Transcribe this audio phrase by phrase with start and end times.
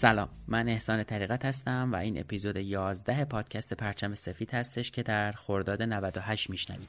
[0.00, 5.32] سلام من احسان طریقت هستم و این اپیزود 11 پادکست پرچم سفید هستش که در
[5.32, 6.88] خرداد 98 میشنوید.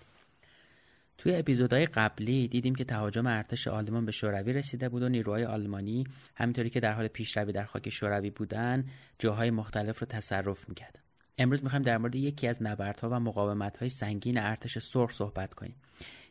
[1.18, 6.03] توی اپیزودهای قبلی دیدیم که تهاجم ارتش آلمان به شوروی رسیده بود و نیروهای آلمانی
[6.36, 8.86] همینطوری که در حال پیشروی در خاک شوروی بودن
[9.20, 11.02] جاهای مختلف رو تصرف می‌کردن
[11.38, 15.76] امروز می‌خوایم در مورد یکی از نبردها و مقاومتهای سنگین ارتش سرخ صحبت کنیم.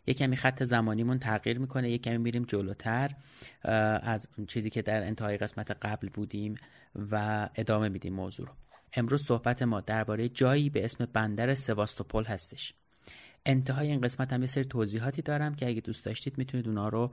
[0.09, 3.11] یه کمی خط زمانیمون تغییر می‌کنه یه کمی میریم جلوتر
[4.03, 6.55] از چیزی که در انتهای قسمت قبل بودیم
[7.11, 8.53] و ادامه میدیم موضوع رو.
[8.93, 12.75] امروز صحبت ما درباره جایی به اسم بندر سواستوپول هستش.
[13.47, 17.13] انتهای این قسمت هم یه سری توضیحاتی دارم که اگه دوست داشتید می‌تونید اونا رو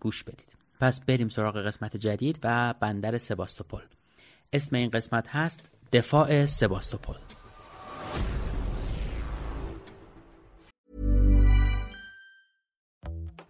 [0.00, 0.52] گوش بدید.
[0.80, 3.82] پس بریم سراغ قسمت جدید و بندر سواستوپول
[4.52, 7.16] اسم این قسمت هست دفاع سواستوپول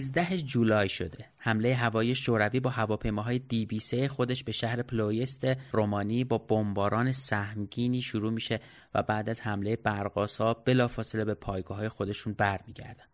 [0.00, 1.26] سیزده جولای شده.
[1.36, 8.32] حمله هوایی شوروی با هواپیماهای دی خودش به شهر پلویست رومانی با بمباران سهمگینی شروع
[8.32, 8.60] میشه
[8.94, 13.04] و بعد از حمله برقاسا بلافاصله به پایگاه های خودشون برمیگردن.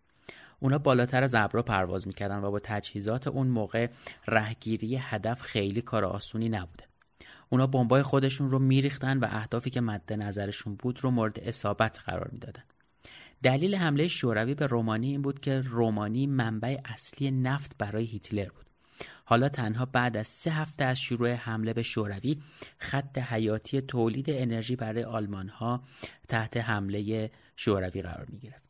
[0.61, 3.89] اونا بالاتر از ابرا پرواز می‌کردن و با تجهیزات اون موقع
[4.27, 6.85] رهگیری هدف خیلی کار آسونی نبوده.
[7.49, 12.29] اونا بمبای خودشون رو میریختن و اهدافی که مد نظرشون بود رو مورد اصابت قرار
[12.33, 12.63] می‌دادن.
[13.43, 18.67] دلیل حمله شوروی به رومانی این بود که رومانی منبع اصلی نفت برای هیتلر بود
[19.25, 22.43] حالا تنها بعد از سه هفته از شروع حمله به شوروی
[22.79, 25.83] خط حیاتی تولید انرژی برای آلمان ها
[26.29, 28.67] تحت حمله شوروی قرار می گرفت.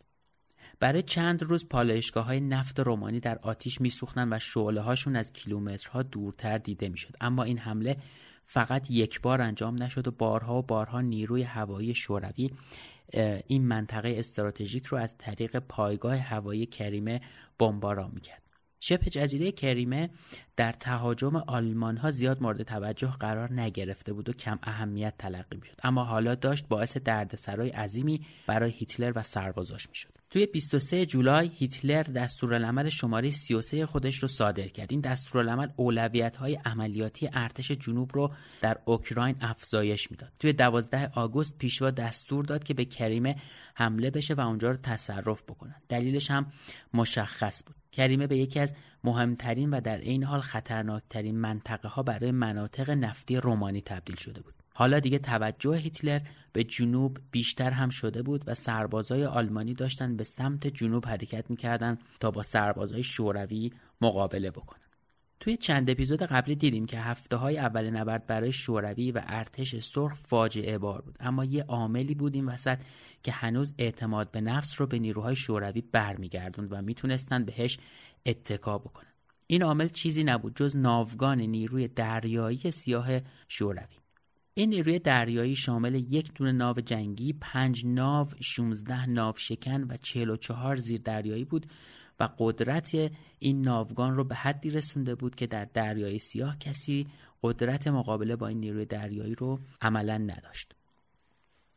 [0.81, 6.03] برای چند روز پالایشگاه های نفت رومانی در آتیش میسوختند و شعله هاشون از کیلومترها
[6.03, 7.97] دورتر دیده می‌شد اما این حمله
[8.45, 12.51] فقط یک بار انجام نشد و بارها و بارها نیروی هوایی شوروی
[13.47, 17.21] این منطقه استراتژیک رو از طریق پایگاه هوایی کریمه
[17.59, 18.43] بمباران می‌کرد.
[18.81, 20.11] شبه جزیره کریمه
[20.57, 25.77] در تهاجم آلمان ها زیاد مورد توجه قرار نگرفته بود و کم اهمیت تلقی می‌شد.
[25.83, 30.16] اما حالا داشت باعث دردسرای عظیمی برای هیتلر و سربازاش می‌شد.
[30.37, 34.93] توی 23 جولای هیتلر دستورالعمل شماره 33 خودش رو صادر کرد.
[34.93, 40.33] این دستورالعمل اولویت های عملیاتی ارتش جنوب رو در اوکراین افزایش می‌داد.
[40.39, 43.37] توی 12 آگوست پیشوا دستور داد که به کریمه
[43.75, 45.75] حمله بشه و اونجا رو تصرف بکنن.
[45.89, 46.53] دلیلش هم
[46.95, 47.77] مشخص بود.
[47.93, 48.75] کریمه به یکی از
[49.05, 54.56] مهمترین و در این حال خطرناکترین منطقه ها برای مناطق نفتی رومانی تبدیل شده بود.
[54.79, 56.21] حالا دیگه توجه هیتلر
[56.53, 61.99] به جنوب بیشتر هم شده بود و سربازای آلمانی داشتن به سمت جنوب حرکت می‌کردن
[62.21, 64.81] تا با سربازای شوروی مقابله بکنن.
[65.41, 70.15] توی چند اپیزود قبلی دیدیم که هفته های اول نبرد برای شوروی و ارتش سرخ
[70.15, 71.17] فاجعه بار بود.
[71.21, 72.79] اما یه عاملی بود این وسط
[73.23, 77.79] که هنوز اعتماد به نفس رو به نیروهای شوروی برمیگردوند و می‌تونستن بهش
[78.27, 79.13] اتکا بکنن.
[79.47, 83.09] این عامل چیزی نبود جز ناوگان نیروی دریایی سیاه
[83.49, 84.06] شوروی.
[84.59, 90.77] این نیروی دریایی شامل یک دونه ناو جنگی، پنج ناو، 16 ناو شکن و 44
[90.77, 91.67] زیر دریایی بود
[92.21, 97.07] و قدرت این ناوگان رو به حدی رسونده بود که در دریای سیاه کسی
[97.43, 100.75] قدرت مقابله با این نیروی دریایی رو عملا نداشت.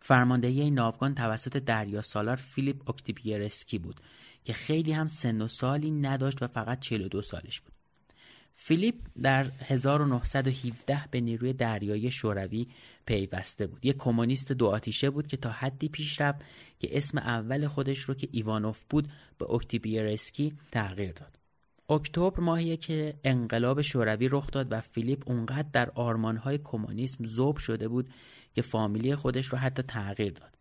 [0.01, 4.01] فرماندهی این ناوگان توسط دریا سالار فیلیپ اکتیبیرسکی بود
[4.45, 7.78] که خیلی هم سن و سالی نداشت و فقط 42 سالش بود.
[8.61, 12.67] فیلیپ در 1917 به نیروی دریایی شوروی
[13.05, 13.85] پیوسته بود.
[13.85, 16.41] یک کمونیست دو آتیشه بود که تا حدی پیش رفت
[16.79, 19.07] که اسم اول خودش رو که ایوانوف بود
[19.37, 21.39] به اکتیبیرسکی تغییر داد.
[21.89, 27.87] اکتبر ماهیه که انقلاب شوروی رخ داد و فیلیپ اونقدر در آرمانهای کمونیسم ذوب شده
[27.87, 28.09] بود
[28.53, 30.57] که فامیلی خودش رو حتی تغییر داد.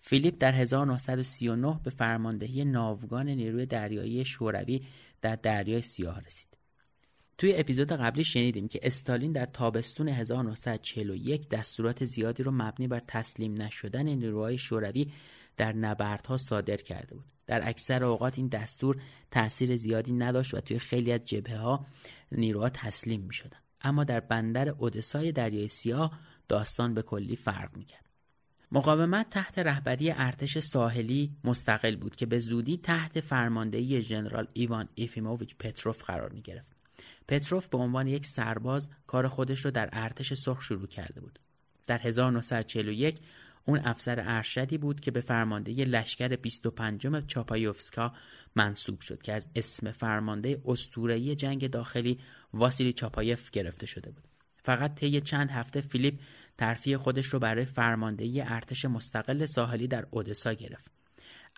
[0.00, 4.82] فیلیپ در 1939 به فرماندهی ناوگان نیروی دریایی شوروی
[5.22, 6.55] در دریای سیاه رسید.
[7.38, 13.62] توی اپیزود قبلی شنیدیم که استالین در تابستون 1941 دستورات زیادی رو مبنی بر تسلیم
[13.62, 15.12] نشدن نیروهای شوروی
[15.56, 17.24] در نبردها صادر کرده بود.
[17.46, 21.86] در اکثر اوقات این دستور تاثیر زیادی نداشت و توی خیلی از جبهه ها
[22.32, 23.58] نیروها تسلیم می شدن.
[23.80, 26.18] اما در بندر اودسای دریای سیاه
[26.48, 28.06] داستان به کلی فرق می کرد.
[28.72, 35.56] مقاومت تحت رهبری ارتش ساحلی مستقل بود که به زودی تحت فرماندهی ژنرال ایوان ایفیموویچ
[35.56, 36.75] پتروف قرار می گرفت.
[37.28, 41.38] پتروف به عنوان یک سرباز کار خودش رو در ارتش سرخ شروع کرده بود.
[41.86, 43.20] در 1941
[43.64, 48.12] اون افسر ارشدی بود که به فرماندهی لشکر 25 چاپایوفسکا
[48.56, 52.18] منصوب شد که از اسم فرمانده استورهی جنگ داخلی
[52.52, 54.24] واسیلی چاپایف گرفته شده بود.
[54.62, 56.20] فقط طی چند هفته فیلیپ
[56.58, 60.90] ترفیع خودش رو برای فرماندهی ارتش مستقل ساحلی در اودسا گرفت.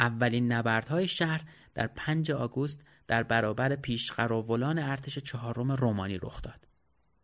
[0.01, 1.41] اولین نبردهای شهر
[1.75, 6.69] در 5 آگوست در برابر پیشقراولان ارتش چهارم رومانی رخ داد.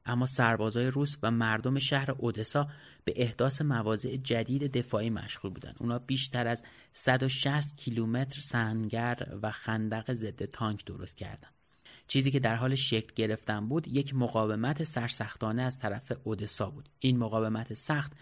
[0.07, 2.69] اما سربازای روس و مردم شهر اودسا
[3.05, 5.77] به احداث مواضع جدید دفاعی مشغول بودند.
[5.81, 6.63] اونا بیشتر از
[6.93, 11.55] 160 کیلومتر سنگر و خندق ضد تانک درست کردند.
[12.07, 16.89] چیزی که در حال شکل گرفتن بود یک مقاومت سرسختانه از طرف اودسا بود.
[16.99, 18.13] این مقاومت سخت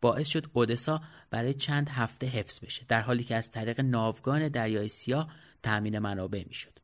[0.00, 4.88] باعث شد اودسا برای چند هفته حفظ بشه در حالی که از طریق ناوگان دریای
[4.88, 5.28] سیاه
[5.62, 6.78] تأمین منابع می‌شد.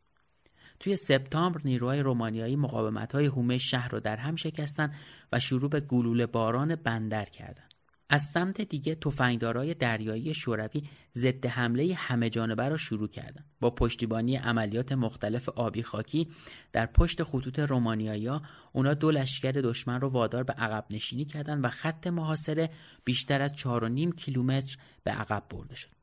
[0.80, 4.94] توی سپتامبر نیروهای رومانیایی مقاومت‌های هومه شهر را در هم شکستند
[5.32, 7.70] و شروع به گلوله باران بندر کردند.
[8.12, 10.82] از سمت دیگه تفنگدارای دریایی شوروی
[11.14, 13.44] ضد حمله همه جانبه را شروع کردند.
[13.60, 16.28] با پشتیبانی عملیات مختلف آبی خاکی
[16.72, 18.30] در پشت خطوط رومانیایی
[18.72, 22.70] اونا دو لشکر دشمن رو وادار به عقب نشینی کردند و خط محاصره
[23.04, 25.99] بیشتر از 4.5 کیلومتر به عقب برده شد.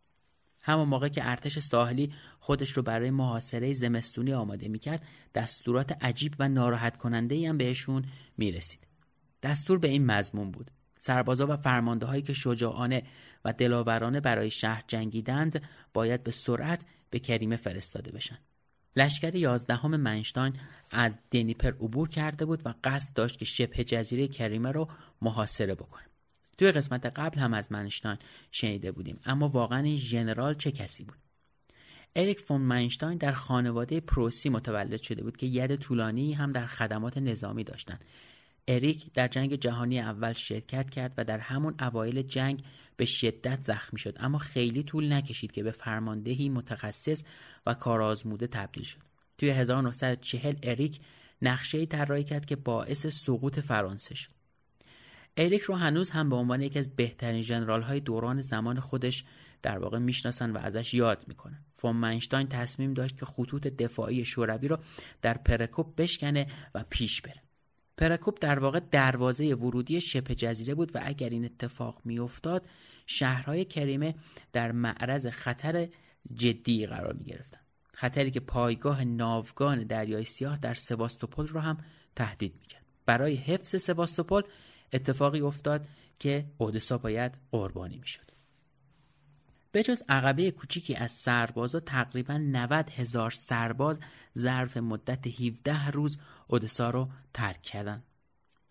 [0.67, 5.05] همون موقع که ارتش ساحلی خودش رو برای محاصره زمستونی آماده می‌کرد
[5.35, 8.05] دستورات عجیب و ناراحت کننده هم بهشون
[8.37, 8.87] می‌رسید.
[9.43, 10.71] دستور به این مضمون بود.
[10.99, 13.03] سربازا و فرمانده هایی که شجاعانه
[13.45, 15.61] و دلاورانه برای شهر جنگیدند
[15.93, 18.37] باید به سرعت به کریمه فرستاده بشن.
[18.95, 20.53] لشکر یازدهم منشتاین
[20.91, 24.87] از دنیپر عبور کرده بود و قصد داشت که شبه جزیره کریمه رو
[25.21, 26.06] محاصره بکنه.
[26.57, 28.17] توی قسمت قبل هم از منشتاین
[28.51, 29.19] شنیده بودیم.
[29.25, 31.17] اما واقعا این ژنرال چه کسی بود؟
[32.15, 37.17] اریک فون منشتاین در خانواده پروسی متولد شده بود که ید طولانی هم در خدمات
[37.17, 38.05] نظامی داشتند
[38.67, 42.63] اریک در جنگ جهانی اول شرکت کرد و در همون اوایل جنگ
[42.97, 44.17] به شدت زخمی شد.
[44.19, 47.23] اما خیلی طول نکشید که به فرماندهی متخصص
[47.65, 48.99] و کارآزموده تبدیل شد.
[49.37, 50.99] توی 1940 اریک
[51.41, 54.36] نقشه طراحی کرد که باعث سقوط فرانسه شد.
[55.37, 59.23] اریک رو هنوز هم به عنوان یکی از بهترین ژنرال های دوران زمان خودش
[59.61, 61.65] در واقع می‌شناسن و ازش یاد می‌کنن.
[61.75, 64.77] فون منشتاین تصمیم داشت که خطوط دفاعی شوروی رو
[65.21, 67.41] در پرکوب بشکنه و پیش بره.
[67.97, 72.65] پرکوب در واقع دروازه ورودی شبه جزیره بود و اگر این اتفاق میافتاد
[73.05, 74.15] شهرهای کریمه
[74.53, 75.87] در معرض خطر
[76.33, 77.59] جدی قرار می گرفتن.
[77.93, 81.77] خطری که پایگاه ناوگان دریای سیاه در سواستوپول رو هم
[82.15, 82.85] تهدید می‌کرد.
[83.05, 84.43] برای حفظ سواستوپول
[84.93, 85.87] اتفاقی افتاد
[86.19, 88.27] که اودسا باید قربانی می‌شد
[89.71, 93.99] به جز عقبه کوچیکی از سربازا تقریبا 90 هزار سرباز
[94.37, 96.17] ظرف مدت 17 روز
[96.47, 98.03] اودسا رو ترک کردند.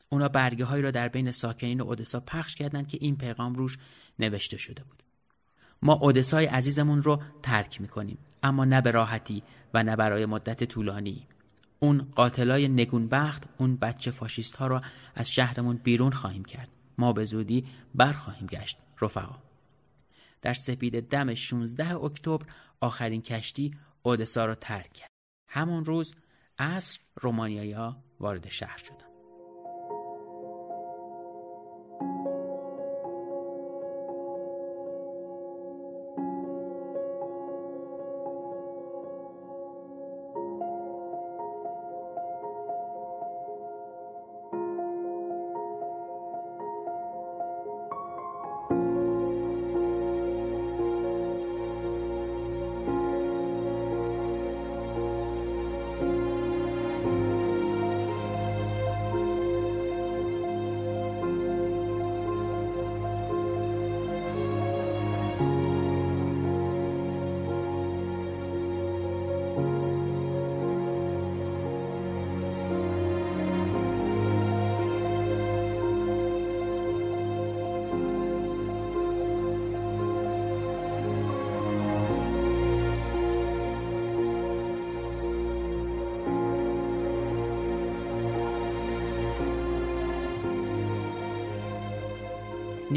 [0.08, 3.78] اونا برگه هایی را در بین ساکنین اودسا پخش کردند که این پیغام روش
[4.18, 5.02] نوشته شده بود.
[5.82, 9.42] ما اودسای عزیزمون رو ترک می‌کنیم اما نه به راحتی
[9.74, 11.26] و نه برای مدت طولانی.
[11.86, 14.82] اون قاتلای نگونبخت اون بچه فاشیست ها را
[15.14, 16.68] از شهرمون بیرون خواهیم کرد.
[16.98, 19.38] ما به زودی برخواهیم گشت رفقا.
[20.42, 22.46] در سپید دم 16 اکتبر
[22.80, 25.10] آخرین کشتی اودسا را ترک کرد.
[25.48, 26.14] همون روز
[26.58, 27.76] عصر رومانیایی
[28.20, 29.15] وارد شهر شدند.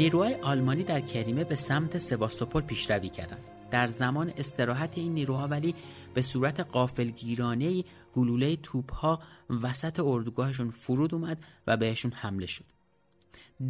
[0.00, 3.44] نیروهای آلمانی در کریمه به سمت سواستوپول پیشروی کردند.
[3.70, 5.74] در زمان استراحت این نیروها ولی
[6.14, 9.22] به صورت قافلگیرانه گلوله توپها
[9.62, 12.64] وسط اردوگاهشون فرود اومد و بهشون حمله شد.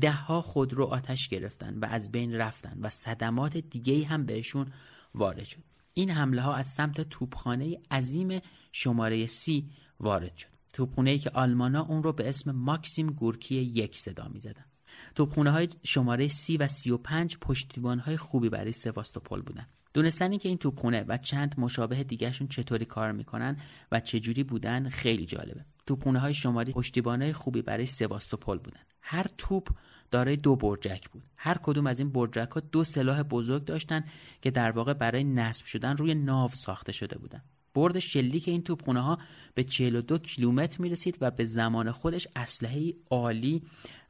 [0.01, 4.67] دهها خودرو آتش گرفتن و از بین رفتن و صدمات دیگه هم بهشون
[5.15, 5.63] وارد شد.
[5.95, 8.41] این حمله ها از سمت توپخانه عظیم
[8.73, 9.71] شماره سی
[10.01, 10.49] وارد شد.
[10.73, 14.70] توپخانه ای که آلمانا اون رو به اسم ماکسیم گورکی یک صدا می زدن.
[15.15, 19.67] توپخونه های شماره سی و سی و پنج پشتیبان های خوبی برای سواستوپول بودن.
[19.95, 23.57] دونستن که این توپخونه و چند مشابه دیگرشون چطوری کار می‌کنن
[23.93, 25.65] و چجوری بودن خیلی جالبه.
[25.87, 28.81] توپخونه های شماره پشتیبان خوبی برای سواستوپول بودن.
[29.03, 29.69] هر توپ
[30.11, 31.23] دارای دو برجک بود.
[31.37, 34.05] هر کدوم از این برجک ها دو سلاح بزرگ داشتن
[34.43, 37.43] که در واقع برای نصب شدن روی ناو ساخته شده بودن.
[37.75, 39.19] برد شلیک این توپخونه ها
[39.55, 43.63] به 42 کیلومتر می رسید و به زمان خودش اسلحه عالی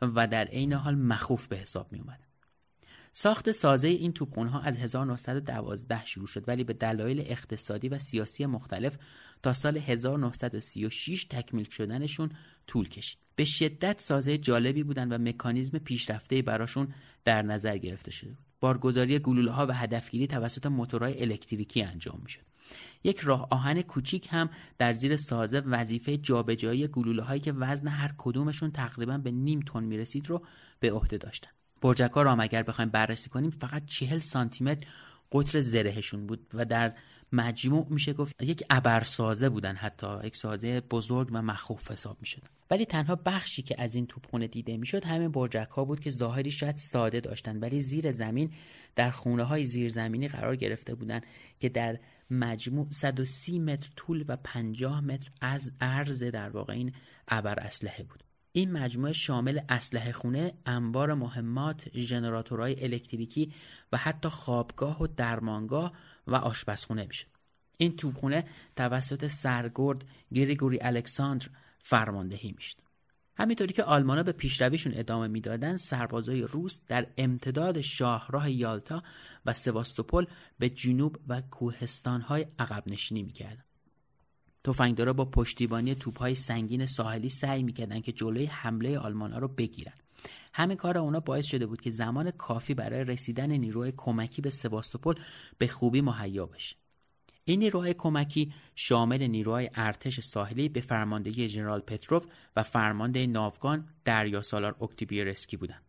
[0.03, 2.31] و در عین حال مخوف به حساب می اومد.
[3.13, 8.47] ساخت سازه این توپخونه ها از 1912 شروع شد ولی به دلایل اقتصادی و سیاسی
[8.47, 8.99] مختلف
[9.43, 12.31] تا سال 1936 تکمیل شدنشون
[12.67, 13.19] طول کشید.
[13.37, 18.50] به شدت سازه جالبی بودن و مکانیزم پیشرفته براشون در نظر گرفته شده بود.
[18.61, 22.41] بارگذاری گلوله ها و هدفگیری توسط موتورهای الکتریکی انجام می شد.
[23.05, 28.15] یک راه آهن کوچیک هم در زیر سازه وظیفه جابجایی گلوله هایی که وزن هر
[28.19, 30.43] کدومشون تقریبا به نیم تن می‌رسید رو
[30.81, 31.51] به عهده داشتن
[31.81, 34.87] برجک ها اگر بخوایم بررسی کنیم فقط چهل سانتی متر
[35.33, 36.95] قطر زرهشون بود و در
[37.33, 42.43] مجموع میشه گفت یک ابرسازه بودن حتی یک سازه بزرگ و مخوف حساب می‌شد.
[42.71, 46.51] ولی تنها بخشی که از این توپخونه دیده می‌شد همین برجک ها بود که ظاهری
[46.51, 48.53] شاید ساده داشتن ولی زیر زمین
[48.97, 51.27] در خونه های زیرزمینی قرار گرفته بودند
[51.61, 51.99] که در
[52.31, 56.93] مجموع 130 متر طول و 50 متر از عرض در واقع این
[57.29, 58.25] ابر اسلحه بود.
[58.53, 63.53] این مجموعه شامل اسلحه خونه، انبار مهمات، ژنراتورهای الکتریکی
[63.93, 65.93] و حتی خوابگاه و درمانگاه
[66.27, 67.27] و آشپزخونه میشه.
[67.77, 68.45] این توپخونه
[68.77, 70.05] توسط سرگرد
[70.35, 71.47] گریگوری الکساندر
[71.79, 72.77] فرماندهی می‌شد
[73.37, 79.03] همینطوری که آلمانا به پیشرویشون ادامه می‌دادند سربازای روس در امتداد شاهراه یالتا
[79.47, 80.27] و سواستوپول
[80.59, 83.70] به جنوب و کوهستانهای عقب نشینی می‌کردند
[84.65, 89.93] تفنگدارا با پشتیبانی توپهای سنگین ساحلی سعی می‌کردند که جلوی حمله آلمانا رو بگیرن
[90.53, 95.15] همین کار اونا باعث شده بود که زمان کافی برای رسیدن نیروی کمکی به سواستوپول
[95.59, 96.77] به خوبی مهیا بشه
[97.45, 102.27] این نیروهای کمکی شامل نیروهای ارتش ساحلی به فرماندهی ژنرال پتروف
[102.57, 105.83] و فرمانده ناوگان دریا سالار اکتیبیرسکی بودند.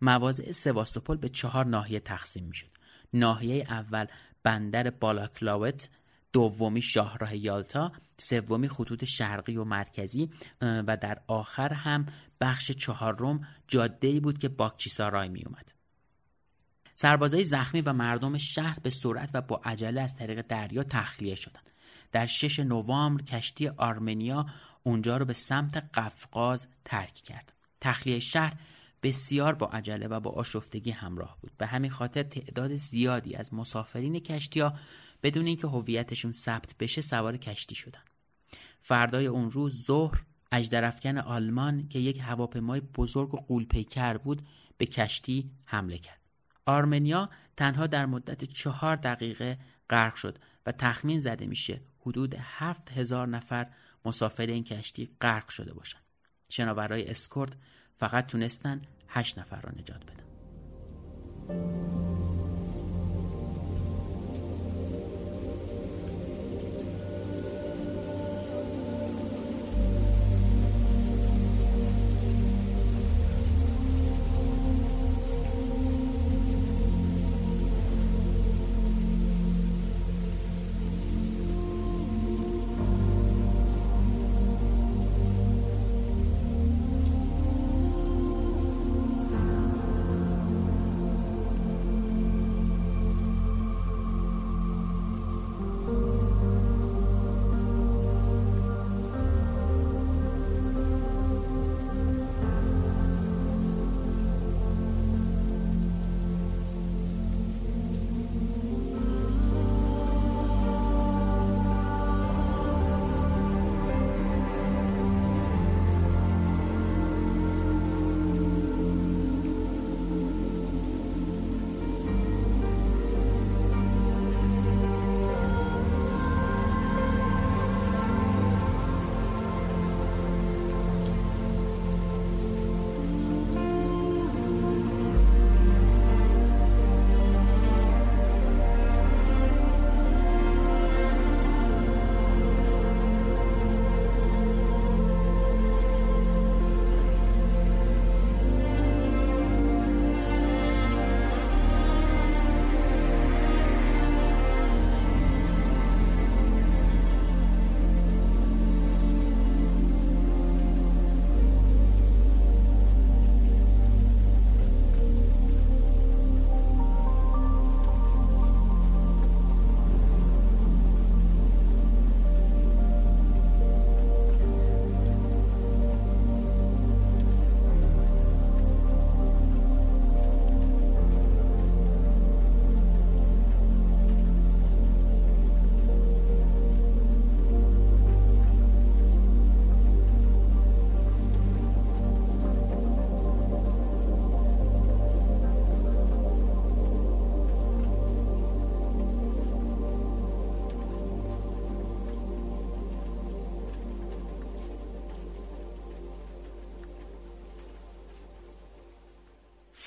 [0.00, 2.70] مواضع سواستوپول به چهار ناحیه تقسیم می‌شد.
[3.12, 4.06] ناحیه اول
[4.42, 5.88] بندر بالاکلاوت
[6.32, 10.30] دومی شاهراه یالتا سومی خطوط شرقی و مرکزی
[10.60, 12.06] و در آخر هم
[12.40, 15.72] بخش چهارم جاده بود که باکچیسارای می اومد.
[16.94, 21.70] سربازای زخمی و مردم شهر به سرعت و با عجله از طریق دریا تخلیه شدند.
[22.12, 24.46] در 6 نوامبر کشتی آرمنیا
[24.82, 27.52] اونجا رو به سمت قفقاز ترک کرد.
[27.80, 28.54] تخلیه شهر
[29.02, 31.52] بسیار با عجله و با آشفتگی همراه بود.
[31.58, 34.74] به همین خاطر تعداد زیادی از مسافرین کشتی ها
[35.22, 38.02] بدون اینکه هویتشون ثبت بشه سوار کشتی شدن.
[38.80, 44.46] فردای اون روز ظهر اجدرفکن آلمان که یک هواپیمای بزرگ و قولپیکر بود
[44.78, 46.20] به کشتی حمله کرد.
[46.66, 49.58] آرمنیا تنها در مدت چهار دقیقه
[49.90, 53.66] غرق شد و تخمین زده میشه حدود هفت هزار نفر
[54.04, 56.02] مسافر این کشتی غرق شده باشند.
[56.48, 57.52] شناورای اسکورت
[57.96, 60.28] فقط تونستن هشت نفر را نجات بدن.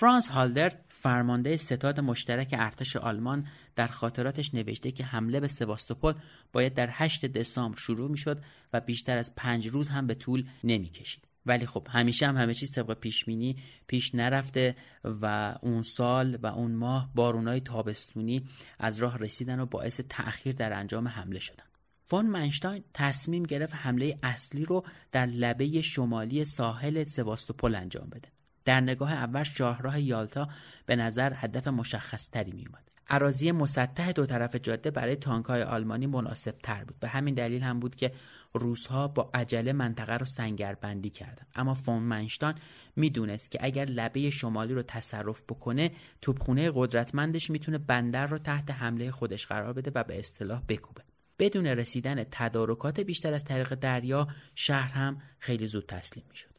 [0.02, 6.14] فرانس هالدر فرمانده ستاد مشترک ارتش آلمان در خاطراتش نوشته که حمله به سواستوپول
[6.54, 11.28] باید در 8 دسامبر شروع می‌شد و بیشتر از پنج روز هم به طول نمی‌کشید.
[11.46, 13.56] ولی خب همیشه هم همه چیز طبق پیشمینی
[13.88, 18.48] پیش نرفته و اون سال و اون ماه بارونای تابستونی
[18.80, 21.66] از راه رسیدن و باعث تأخیر در انجام حمله شدن.
[22.06, 28.41] فون منشتاین تصمیم گرفت حمله اصلی رو در لبه شمالی ساحل سواستوپول انجام بده.
[28.66, 30.50] در نگاه اول شاهراه یالتا
[30.86, 32.92] به نظر هدف مشخص تری می اومد.
[33.10, 37.00] عراضی مسطح دو طرف جاده برای تانکهای آلمانی مناسب تر بود.
[37.00, 38.12] به همین دلیل هم بود که
[38.54, 41.48] روسها با عجله منطقه رو سنگربندی کردند.
[41.56, 42.56] اما فون منشتان
[42.96, 49.12] می‌دونست که اگر لبه شمالی رو تصرف بکنه توپخونه قدرتمندش می‌تونه بندر رو تحت حمله
[49.12, 51.02] خودش قرار بده و به اصطلاح بکوبه.
[51.40, 56.51] بدون رسیدن تدارکات بیشتر از طریق دریا شهر هم خیلی زود تسلیم می‌شد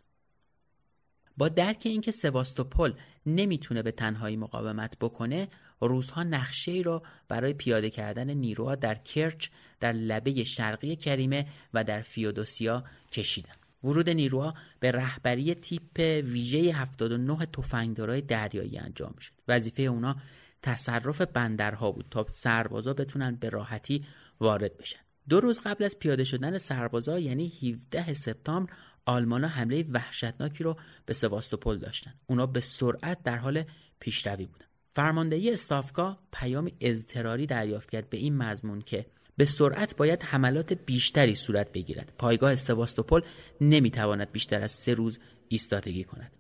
[1.37, 2.93] با درک اینکه سواستوپل
[3.27, 5.49] نمی‌تونه به تنهایی مقاومت بکنه
[5.81, 9.49] روزها نقشه ای را برای پیاده کردن نیروها در کرچ
[9.81, 13.55] در لبه شرقی کریمه و در فیودوسیا کشیدن.
[13.85, 20.17] ورود نیروها به رهبری تیپ ویژه 79 تفنگدارای دریایی انجام شد وظیفه اونا
[20.63, 24.05] تصرف بندرها بود تا سربازا بتونن به راحتی
[24.41, 24.99] وارد بشن.
[25.29, 28.73] دو روز قبل از پیاده شدن سربازا یعنی 17 سپتامبر
[29.07, 32.15] آلمانا حمله وحشتناکی رو به سواستوپل داشتن.
[32.27, 33.65] اونا به سرعت در حال
[34.01, 34.67] پیشروی بودن.
[34.95, 41.35] فرماندهی استافکا پیام اضطراری دریافت کرد به این مضمون که به سرعت باید حملات بیشتری
[41.35, 42.13] صورت بگیرد.
[42.19, 43.21] پایگاه سواستوپل
[43.61, 46.33] نمی‌تواند بیشتر از سه روز ایستادگی کند.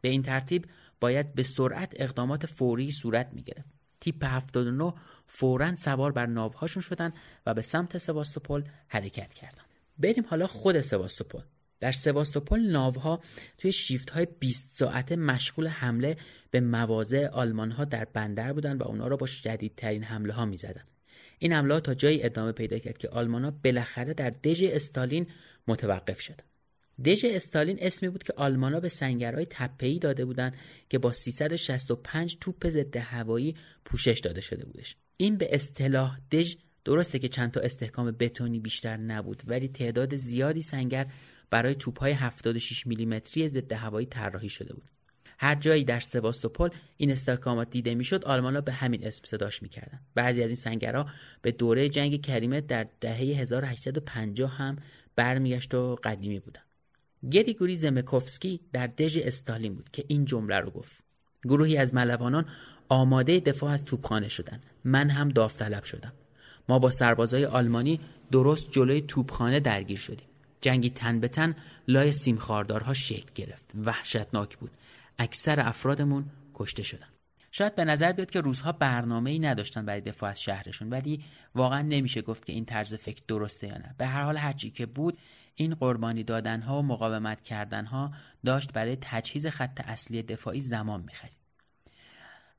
[0.00, 0.66] به این ترتیب
[1.00, 3.76] باید به سرعت اقدامات فوری صورت می‌گرفت.
[4.00, 4.94] تیپ 79
[5.26, 7.12] فورا سوار بر ناوهاشون شدن
[7.46, 9.66] و به سمت سواستوپل حرکت کردند
[9.98, 11.40] بریم حالا خود سواستوپل
[11.80, 13.20] در سواستوپل ناوها
[13.58, 16.16] توی شیفت های 20 ساعته مشغول حمله
[16.50, 20.56] به مواضع آلمان ها در بندر بودند و اونا را با شدیدترین حمله ها می
[20.56, 20.84] زدن.
[21.38, 25.26] این حمله تا جایی ادامه پیدا کرد که آلمان ها بالاخره در دژ استالین
[25.68, 26.40] متوقف شد.
[27.04, 30.56] دژ استالین اسمی بود که آلمانا به سنگرهای تپه‌ای داده بودند
[30.88, 34.96] که با 365 توپ ضد هوایی پوشش داده شده بودش.
[35.16, 40.62] این به اصطلاح دژ درسته که چند تا استحکام بتونی بیشتر نبود ولی تعداد زیادی
[40.62, 41.06] سنگر
[41.50, 44.90] برای توپهای 76 میلیمتری ضد هوایی طراحی شده بود.
[45.38, 50.00] هر جایی در سواستوپل این استحکامات دیده می‌شد آلمانا به همین اسم صداش می‌کردن.
[50.14, 51.06] بعضی از این سنگرها
[51.42, 54.76] به دوره جنگ کریمه در دهه 1850 هم
[55.16, 56.60] برمیگشت و قدیمی بودن.
[57.30, 61.04] گریگوری زمکوفسکی در دژ استالین بود که این جمله رو گفت.
[61.44, 62.46] گروهی از ملوانان
[62.88, 64.66] آماده دفاع از توپخانه شدند.
[64.84, 66.12] من هم داوطلب شدم.
[66.68, 68.00] ما با سربازای آلمانی
[68.32, 70.28] درست جلوی توپخانه درگیر شدیم.
[70.60, 71.56] جنگی تن به تن
[71.88, 73.72] لای سیمخاردارها شکل گرفت.
[73.84, 74.70] وحشتناک بود.
[75.18, 77.06] اکثر افرادمون کشته شدن.
[77.52, 81.82] شاید به نظر بیاد که روزها برنامه ای نداشتن برای دفاع از شهرشون ولی واقعا
[81.82, 83.94] نمیشه گفت که این طرز فکر درسته یا نه.
[83.98, 85.18] به هر حال هرچی که بود
[85.54, 88.12] این قربانی دادنها و مقاومت کردنها
[88.44, 91.36] داشت برای تجهیز خط اصلی دفاعی زمان می‌خرید.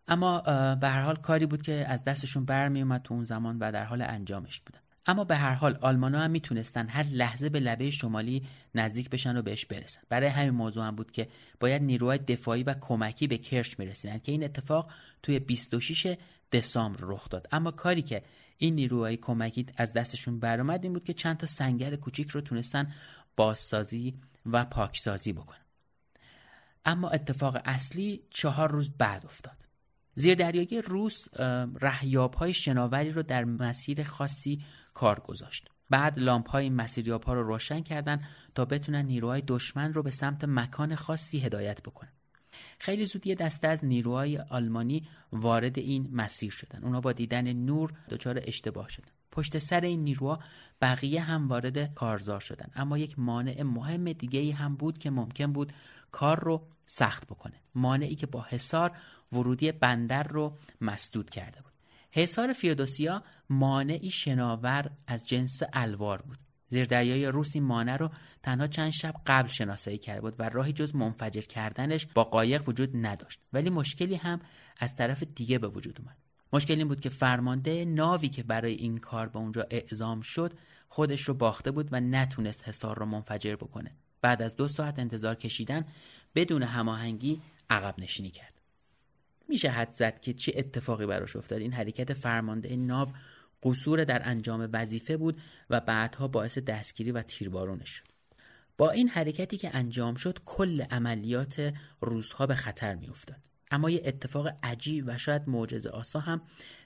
[0.07, 0.41] اما
[0.75, 3.83] به هر حال کاری بود که از دستشون برمی اومد تو اون زمان و در
[3.83, 4.79] حال انجامش بودن.
[5.07, 9.41] اما به هر حال آلمانا هم می‌تونستن هر لحظه به لبه شمالی نزدیک بشن و
[9.41, 10.01] بهش برسن.
[10.09, 11.27] برای همین موضوع هم بود که
[11.59, 14.91] باید نیروهای دفاعی و کمکی به کرچ می‌رسیدن که این اتفاق
[15.23, 16.17] توی 26
[16.51, 17.47] دسامبر رخ داد.
[17.51, 18.23] اما کاری که
[18.57, 22.91] این نیروهای کمکی از دستشون برآمد این بود که چند تا سنگر کوچیک رو تونستن
[23.35, 24.15] بازسازی
[24.45, 25.65] و پاکسازی بکنن.
[26.85, 29.57] اما اتفاق اصلی چهار روز بعد افتاد.
[30.15, 31.27] زیردریایی روس
[31.81, 34.63] رهیاب های شناوری رو در مسیر خاصی
[34.97, 35.69] کار گذاشت.
[35.89, 38.23] بعد لامپ های مسیریاب ها رو روشن کردن
[38.55, 42.11] تا بتونن نیروهای دشمن رو به سمت مکان خاصی هدایت بکنن.
[42.79, 46.83] خیلی زود یه دسته از نیروهای آلمانی وارد این مسیر شدن.
[46.83, 49.11] اونا با دیدن نور دچار اشتباه شدن.
[49.31, 50.39] پشت سر این نیروها
[50.81, 52.71] بقیه هم وارد کارزار شدن.
[52.75, 55.73] اما یک مانع مهم دیگه ای هم بود که ممکن بود
[56.11, 57.61] کار رو سخت بکنه.
[57.75, 58.91] مانعی که با حصار
[59.31, 61.67] ورودی بندر رو مسدود کرده بود.
[62.17, 66.37] حصار فیودوسیا مانعی شناور از جنس الوار بود.
[66.69, 68.09] زیردریای روس این مانع رو
[68.43, 72.89] تنها چند شب قبل شناسایی کرده بود و راهی جز منفجر کردنش با قایق وجود
[72.93, 73.39] نداشت.
[73.53, 74.41] ولی مشکلی هم
[74.77, 76.17] از طرف دیگه به وجود اومد.
[76.53, 80.53] مشکل این بود که فرمانده ناوی که برای این کار به اونجا اعزام شد
[80.89, 83.95] خودش رو باخته بود و نتونست حصار رو منفجر بکنه.
[84.21, 85.85] بعد از دو ساعت انتظار کشیدن
[86.35, 88.56] بدون هماهنگی عقب نشینی کرد.
[89.49, 91.61] میشه حد زد که چه اتفاقی براش افتاد.
[91.61, 93.07] این حرکت فرمانده ناو
[93.63, 98.03] قصور در انجام وظیفه بود و بعدها باعث دستگیری و تیربارونش شد.
[98.77, 103.37] با این حرکتی که انجام شد کل عملیات روزها به خطر میافتاد.
[103.71, 106.41] اما یه اتفاق عجیب و شاید معجزه آسا هم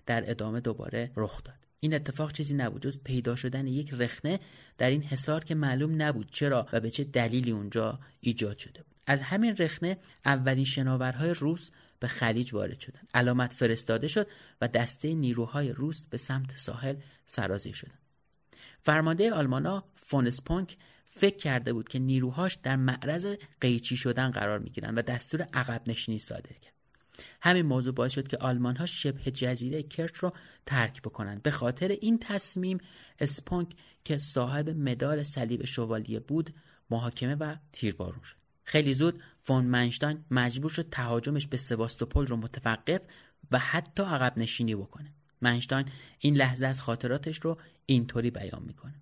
[0.06, 1.56] در ادامه دوباره رخ داد.
[1.80, 4.40] این اتفاق چیزی نبود جز پیدا شدن یک رخنه
[4.78, 8.96] در این حصار که معلوم نبود چرا و به چه دلیلی اونجا ایجاد شده بود.
[9.08, 11.70] از همین رخنه اولین شناورهای روس
[12.02, 14.28] به خلیج وارد شدند علامت فرستاده شد
[14.62, 18.00] و دسته نیروهای روس به سمت ساحل سرازیر شدند
[18.80, 24.98] فرمانده آلمانا فون اسپونک فکر کرده بود که نیروهاش در معرض قیچی شدن قرار می‌گیرند
[24.98, 26.74] و دستور عقب نشینی صادر کرد.
[27.42, 30.34] همین موضوع باعث شد که آلمان ها شبه جزیره کرچ رو
[30.66, 32.78] ترک بکنند به خاطر این تصمیم
[33.20, 36.54] اسپونک که صاحب مدال صلیب شوالیه بود
[36.90, 38.41] محاکمه و تیربارون شد.
[38.72, 43.02] خیلی زود فون منشتاین مجبور شد تهاجمش به سواستوپل رو متوقف
[43.52, 45.14] و حتی عقب نشینی بکنه.
[45.42, 45.86] منشتاین
[46.20, 49.02] این لحظه از خاطراتش رو اینطوری بیان می‌کنه.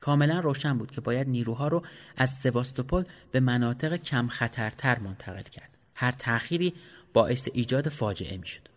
[0.00, 1.82] کاملا روشن بود که باید نیروها رو
[2.16, 5.78] از سواستوپول به مناطق کم خطرتر منتقل کرد.
[5.94, 6.74] هر تأخیری
[7.12, 8.68] باعث ایجاد فاجعه می‌شد.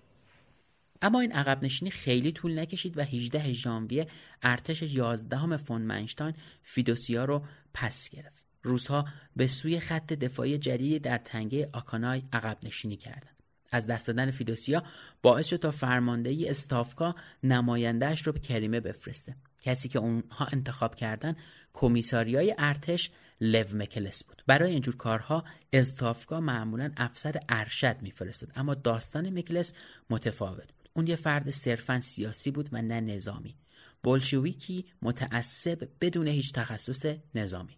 [1.01, 4.07] اما این عقب نشینی خیلی طول نکشید و 18 ژانویه
[4.43, 8.44] ارتش 11 فون منشتاین فیدوسیا رو پس گرفت.
[8.65, 13.35] روسها به سوی خط دفاعی جدیدی در تنگه آکانای عقب نشینی کردند.
[13.71, 14.83] از دست دادن فیدوسیا
[15.21, 19.35] باعث شد تا فرماندهی استافکا نمایندهش رو به کریمه بفرسته.
[19.61, 21.35] کسی که اونها انتخاب کردن
[21.73, 24.43] کمیساریای ارتش لو مکلس بود.
[24.47, 29.73] برای اینجور کارها استافکا معمولا افسر ارشد میفرستاد اما داستان مکلس
[30.09, 30.89] متفاوت بود.
[30.93, 33.55] اون یه فرد صرفا سیاسی بود و نه نظامی.
[34.03, 37.77] بولشویکی متعصب بدون هیچ تخصص نظامی.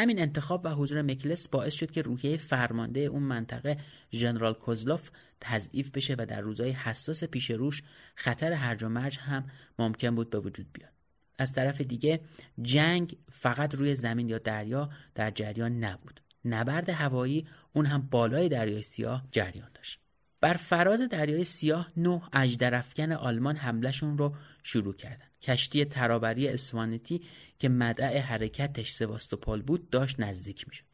[0.00, 3.76] همین انتخاب و حضور مکلس باعث شد که روحیه فرمانده اون منطقه
[4.12, 5.10] ژنرال کوزلوف
[5.40, 7.82] تضعیف بشه و در روزهای حساس پیش روش
[8.14, 9.44] خطر هرج و مرج هم
[9.78, 10.92] ممکن بود به وجود بیاد.
[11.38, 12.20] از طرف دیگه
[12.62, 16.20] جنگ فقط روی زمین یا دریا در جریان نبود.
[16.44, 20.00] نبرد هوایی اون هم بالای دریای سیاه جریان داشت.
[20.40, 25.29] بر فراز دریای سیاه نه اجدرفکن آلمان حملهشون رو شروع کردن.
[25.42, 27.22] کشتی ترابری اسوانتی
[27.58, 30.84] که مدع حرکتش سواستوپول بود داشت نزدیک می‌شد.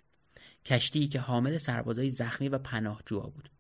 [0.65, 3.51] کشتی که حامل سربازای زخمی و پناهجوها بود.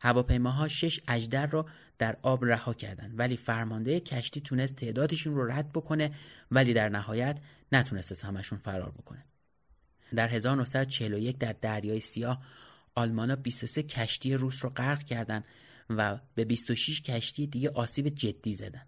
[0.00, 1.66] هواپیماها شش اجدر را
[1.98, 6.10] در آب رها کردند ولی فرمانده کشتی تونست تعدادشون رو رد بکنه
[6.50, 7.38] ولی در نهایت
[7.72, 9.24] نتونست از همشون فرار بکنه.
[10.14, 12.42] در 1941 در دریای سیاه
[12.94, 15.44] آلمانا 23 کشتی روس رو غرق کردند
[15.90, 18.86] و به 26 کشتی دیگه آسیب جدی زدن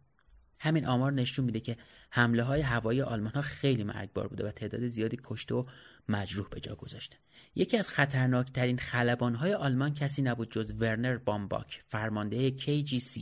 [0.62, 1.76] همین آمار نشون میده که
[2.10, 5.64] حمله های هوایی آلمان ها خیلی مرگبار بوده و تعداد زیادی کشته و
[6.08, 7.16] مجروح به جا گذاشته.
[7.54, 13.20] یکی از خطرناکترین خلبان های آلمان کسی نبود جز ورنر بامباک فرمانده KGC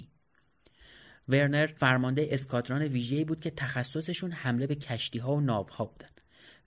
[1.29, 6.09] ورنر فرمانده اسکادران ویژه‌ای بود که تخصصشون حمله به کشتی ها و ناو ها بودن.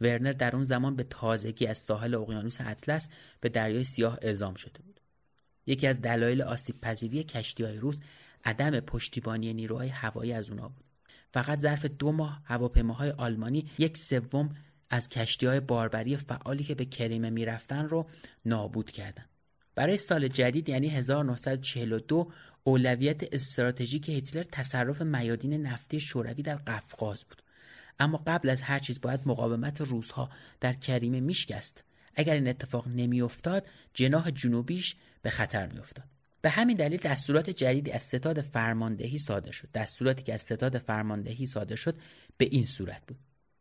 [0.02, 3.10] ورنر در اون زمان به تازگی از ساحل اقیانوس اطلس
[3.42, 5.00] به دریای سیاه اعزام شده بود.
[5.66, 8.00] یکی از دلایل آسیب پذیری کشتی های روس
[8.43, 10.84] عدم پشتیبانی نیروهای هوایی از اونا بود.
[11.34, 14.56] فقط ظرف دو ماه هواپیماهای آلمانی یک سوم
[14.89, 18.10] از کشتی های باربری فعالی که به کریمه می‌رفتن رو
[18.45, 19.29] نابود کردند.
[19.75, 22.32] برای سال جدید یعنی 1942
[22.63, 27.43] اولویت استراتژیک هیتلر تصرف میادین نفتی شوروی در قفقاز بود.
[27.99, 30.29] اما قبل از هر چیز باید مقاومت روزها
[30.60, 31.84] در کریمه میشکست.
[32.15, 36.12] اگر این اتفاق نمیافتاد جناح جنوبیش به خطر میافتاد.
[36.43, 39.67] به همین دلیل دستورات جدیدی از ستاد فرماندهی صادر شد.
[39.73, 41.95] دستوراتی که از ستاد فرماندهی صادر شد
[42.38, 43.17] به این صورت بود.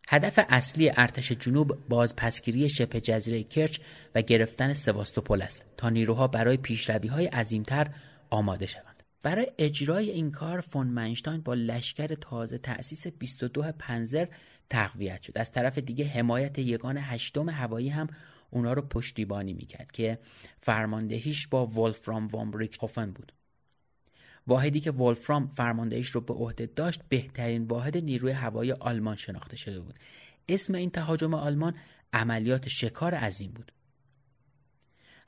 [0.08, 3.80] هدف اصلی ارتش جنوب بازپسگیری شبه جزیره کرچ
[4.14, 7.90] و گرفتن سواستوپول است تا نیروها برای پیشروی های عظیمتر
[8.30, 9.02] آماده شوند.
[9.22, 14.26] برای اجرای این کار فون منشتاین با لشکر تازه تأسیس 22 پنزر
[14.70, 15.38] تقویت شد.
[15.38, 18.06] از طرف دیگه حمایت یگان هشتم هوایی هم
[18.52, 20.18] اونا رو پشتیبانی می‌کرد که
[20.60, 23.32] فرماندهیش با ولفرام وامبریک هوفن بود.
[24.46, 29.80] واحدی که ولفرام فرماندهیش رو به عهده داشت بهترین واحد نیروی هوایی آلمان شناخته شده
[29.80, 29.98] بود.
[30.48, 31.74] اسم این تهاجم آلمان
[32.12, 33.72] عملیات شکار عظیم بود.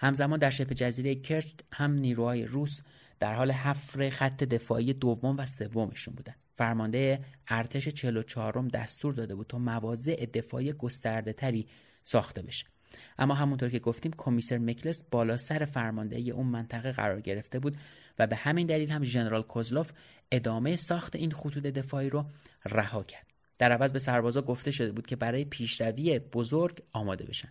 [0.00, 2.80] همزمان در شبه جزیره کرچ هم نیروهای روس
[3.18, 6.34] در حال حفر خط دفاعی دوم و سومشون بودن.
[6.54, 11.66] فرمانده ارتش 44 دستور داده بود تا مواضع دفاعی گسترده تری
[12.02, 12.73] ساخته بشه.
[13.18, 17.76] اما همونطور که گفتیم کمیسر مکلس بالا سر فرماندهی اون منطقه قرار گرفته بود
[18.18, 19.92] و به همین دلیل هم ژنرال کوزلوف
[20.32, 22.24] ادامه ساخت این خطوط دفاعی رو
[22.64, 23.26] رها کرد.
[23.58, 27.48] در عوض به سربازا گفته شده بود که برای پیشروی بزرگ آماده بشن.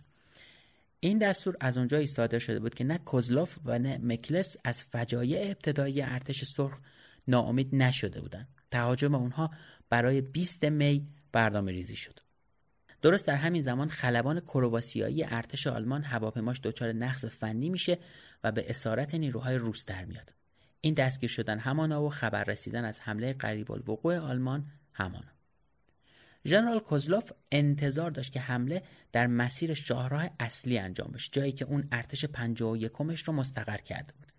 [1.00, 5.50] این دستور از اونجا صادر شده بود که نه کوزلوف و نه مکلس از فجایع
[5.50, 6.78] ابتدایی ارتش سرخ
[7.28, 8.48] ناامید نشده بودند.
[8.70, 9.50] تهاجم اونها
[9.90, 12.23] برای 20 می برنامه ریزی شد.
[13.04, 17.98] درست در همین زمان خلبان کرواسیایی ارتش آلمان هواپیماش دچار نقص فنی میشه
[18.44, 20.32] و به اسارت نیروهای روس در میاد.
[20.80, 25.32] این دستگیر شدن همانا و خبر رسیدن از حمله قریب الوقوع آلمان همانا.
[26.44, 31.88] ژنرال کوزلوف انتظار داشت که حمله در مسیر شاهراه اصلی انجام بشه جایی که اون
[31.92, 32.92] ارتش 51
[33.24, 34.32] رو مستقر کرده بود.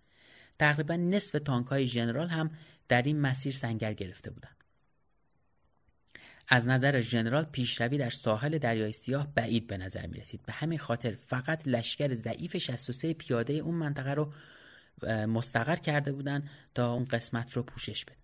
[0.58, 2.50] تقریبا نصف تانکهای ژنرال هم
[2.88, 4.55] در این مسیر سنگر گرفته بودند
[6.48, 10.42] از نظر ژنرال پیشروی در ساحل دریای سیاه بعید به نظر می رسید.
[10.46, 14.32] به همین خاطر فقط لشکر ضعیف 63 پیاده اون منطقه رو
[15.26, 18.16] مستقر کرده بودند تا اون قسمت رو پوشش بده.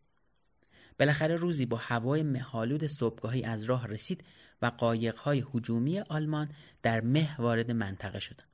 [0.99, 4.25] بالاخره روزی با هوای مهالود صبحگاهی از راه رسید
[4.63, 6.51] و قایقهای هجومی آلمان
[6.83, 8.52] در مه وارد منطقه شدند.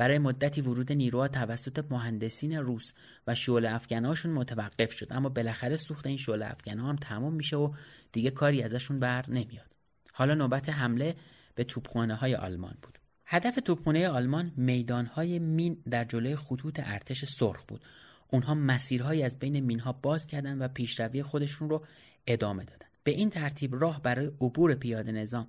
[0.00, 2.92] برای مدتی ورود نیروها توسط مهندسین روس
[3.26, 5.06] و شعله افکنهاشون متوقف شد.
[5.10, 7.72] اما بالاخره سوخت این شعله افکنها هم تمام میشه و
[8.12, 9.66] دیگه کاری ازشون بر نمیاد.
[10.12, 11.16] حالا نوبت حمله
[11.54, 12.98] به توپخانه های آلمان بود.
[13.26, 17.80] هدف توپخانه آلمان میدانهای مین در جلوی خطوط ارتش سرخ بود.
[18.28, 21.84] اونها مسیرهایی از بین مینها باز کردن و پیشروی خودشون رو
[22.26, 22.89] ادامه دادن.
[23.04, 25.48] به این ترتیب راه برای عبور پیاده نظام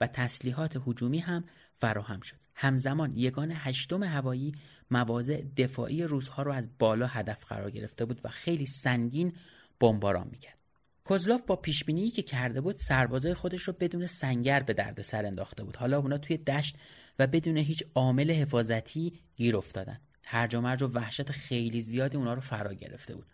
[0.00, 1.44] و تسلیحات هجومی هم
[1.80, 2.36] فراهم شد.
[2.54, 4.54] همزمان یگان هشتم هوایی
[4.90, 9.32] مواضع دفاعی روزها رو از بالا هدف قرار گرفته بود و خیلی سنگین
[9.80, 10.58] بمباران می‌کرد.
[11.04, 15.64] کوزلاف با پیشبینی که کرده بود سربازای خودش رو بدون سنگر به درد سر انداخته
[15.64, 15.76] بود.
[15.76, 16.76] حالا اونا توی دشت
[17.18, 20.00] و بدون هیچ عامل حفاظتی گیر افتادن.
[20.24, 23.26] هرج و مرج و وحشت خیلی زیادی اونا رو فرا گرفته بود.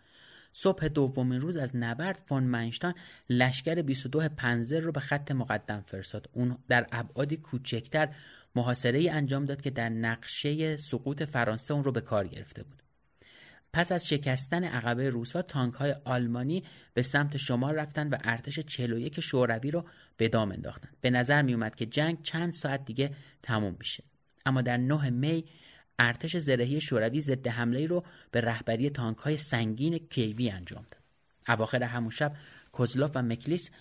[0.57, 2.93] صبح دومین روز از نبرد فون منشتان
[3.29, 6.29] لشکر 22 پنزر رو به خط مقدم فرستاد.
[6.33, 8.09] اون در ابعادی کوچکتر
[8.55, 12.83] محاصره ای انجام داد که در نقشه سقوط فرانسه اون رو به کار گرفته بود.
[13.73, 16.63] پس از شکستن عقبه روسا تانک های آلمانی
[16.93, 19.85] به سمت شمال رفتن و ارتش 41 شوروی رو
[20.17, 20.89] به دام انداختن.
[21.01, 24.03] به نظر می اومد که جنگ چند ساعت دیگه تموم میشه.
[24.45, 25.45] اما در 9 می
[25.99, 31.01] ارتش زرهی شوروی ضد حمله رو به رهبری تانک های سنگین کیوی انجام داد.
[31.47, 32.35] اواخر همون شب
[32.71, 33.71] کوزلاف و مکلیس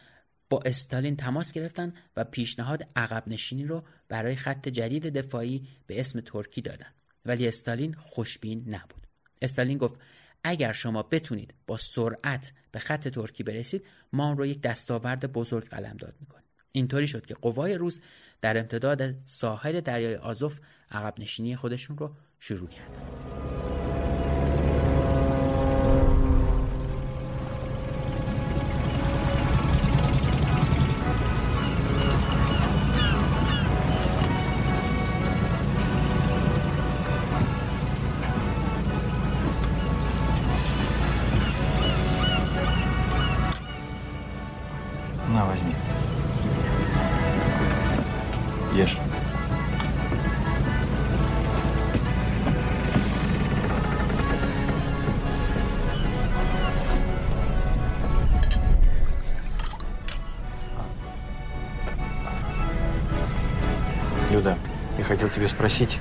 [0.51, 6.21] با استالین تماس گرفتن و پیشنهاد عقب نشینی رو برای خط جدید دفاعی به اسم
[6.21, 6.93] ترکی دادن.
[7.27, 9.07] ولی استالین خوشبین نبود.
[9.43, 10.01] استالین گفت
[10.45, 16.15] اگر شما بتونید با سرعت به خط ترکی برسید ما رو یک دستاورد بزرگ قلمداد
[16.21, 16.44] می‌کنیم.
[16.77, 18.01] اینطوری شد که قوای روس
[18.41, 20.61] در امتداد ساحل دریای آزوف
[20.91, 22.69] عقب نشینی خودشون رو شروع
[48.75, 48.97] Ешь.
[64.31, 64.59] Люда,
[64.99, 66.01] я хотел тебе спросить,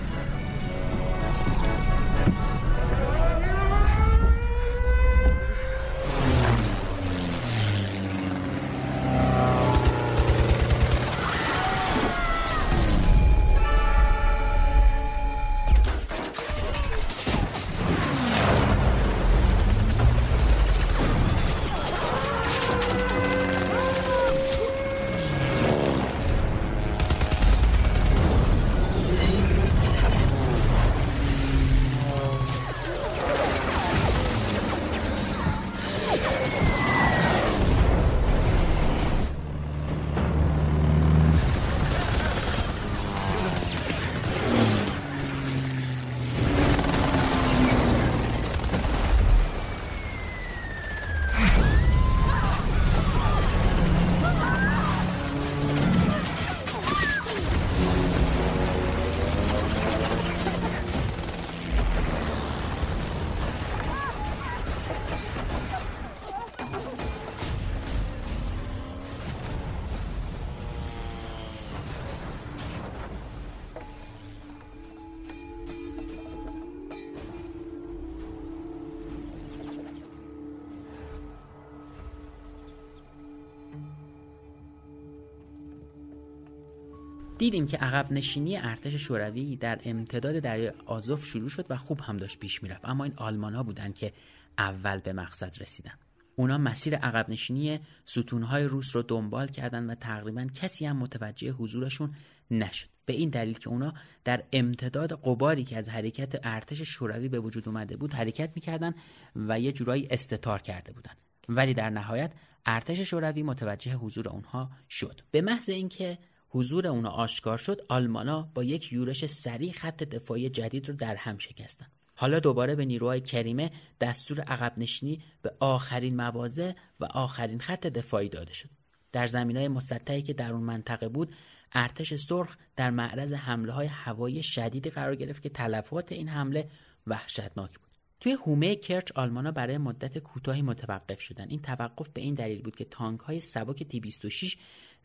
[87.37, 92.17] دیدیم که عقب نشینی ارتش شوروی در امتداد دریای آزوف شروع شد و خوب هم
[92.17, 92.85] داشت پیش می‌رفت.
[92.85, 94.13] اما این آلمان ها بودن که
[94.57, 95.93] اول به مقصد رسیدن.
[96.35, 102.15] اونا مسیر عقب نشینی ستونهای روس رو دنبال کردن و تقریبا کسی هم متوجه حضورشون
[102.51, 102.87] نشد.
[103.05, 103.93] به این دلیل که اونا
[104.23, 108.93] در امتداد قباری که از حرکت ارتش شوروی به وجود اومده بود حرکت می‌کردن
[109.35, 111.13] و یه جورایی استتار کرده بودن.
[111.49, 112.31] ولی در نهایت
[112.65, 115.21] ارتش شوروی متوجه حضور اونها شد.
[115.31, 116.17] به محض اینکه
[116.53, 121.37] حضور اونا آشکار شد آلمانا با یک یورش سریع خط دفاعی جدید رو در هم
[121.37, 121.85] شکستن.
[122.15, 128.29] حالا دوباره به نیروهای کریمه دستور عقب نشینی به آخرین مواضع و آخرین خط دفاعی
[128.29, 128.69] داده شد.
[129.11, 131.35] در زمین های مسطحی که در اون منطقه بود
[131.71, 136.69] ارتش سرخ در معرض حمله های هوایی شدیدی قرار گرفت که تلفات این حمله
[137.07, 137.93] وحشتناک بود.
[138.19, 141.49] توی هومه کرچ آلمانا برای مدت کوتاهی متوقف شدن.
[141.49, 144.57] این توقف به این دلیل بود که تانک های سبک تی 26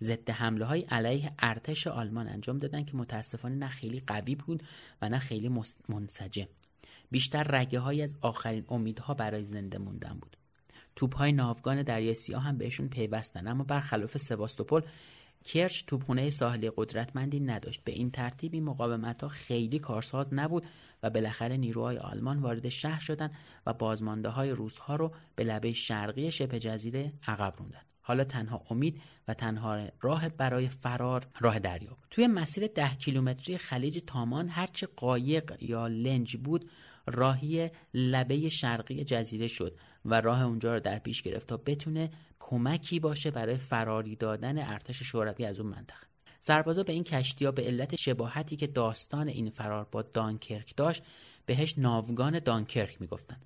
[0.03, 4.63] ضد حمله های علیه ارتش آلمان انجام دادن که متاسفانه نه خیلی قوی بود
[5.03, 5.51] و نه خیلی
[5.89, 6.49] منسجم.
[7.11, 10.37] بیشتر رگه های از آخرین امیدها برای زنده موندن بود.
[10.97, 14.83] توپ های ناوگان دریای سیاه هم بهشون پیوستن اما برخلاف سواستوپول
[15.45, 17.85] کرچ توپخونه ساحلی قدرتمندی نداشت.
[17.85, 20.67] به این ترتیب این مقاومت ها خیلی کارساز نبود
[21.03, 23.31] و بالاخره نیروهای آلمان وارد شهر شدند
[23.67, 28.63] و بازمانده های روس ها رو به لبه شرقی شبه جزیره عقب روندن حالا تنها
[28.71, 32.07] امید و تنها راه برای فرار راه دریا بود.
[32.11, 36.71] توی مسیر ده کیلومتری خلیج تامان هرچه قایق یا لنج بود
[37.07, 43.01] راهی لبه شرقی جزیره شد و راه اونجا رو در پیش گرفت تا بتونه کمکی
[43.01, 46.07] باشه برای فراری دادن ارتش شوروی از اون منطقه.
[46.41, 51.03] سربازا به این کشتی ها به علت شباهتی که داستان این فرار با دانکرک داشت
[51.47, 53.37] بهش ناوگان دانکرک می‌گفتن.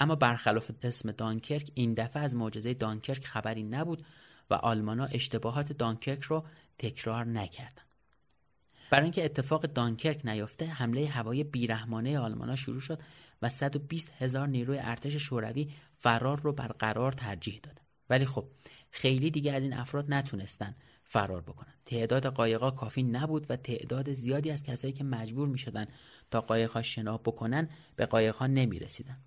[0.00, 4.04] اما برخلاف اسم دانکرک این دفعه از معجزه دانکرک خبری نبود
[4.50, 6.44] و آلمانا اشتباهات دانکرک رو
[6.78, 7.82] تکرار نکردن.
[8.90, 13.02] برای اینکه اتفاق دانکرک نیفته حمله هوایی بیرحمانه آلمانا شروع شد
[13.42, 17.80] و 120 هزار نیروی ارتش شوروی فرار رو برقرار ترجیح داد.
[18.10, 18.48] ولی خب
[18.90, 20.74] خیلی دیگه از این افراد نتونستن
[21.04, 21.74] فرار بکنن.
[21.86, 25.86] تعداد قایقا کافی نبود و تعداد زیادی از کسایی که مجبور می شدن
[26.30, 29.18] تا قایقها شنا بکنن به قایقها نمی رسیدن.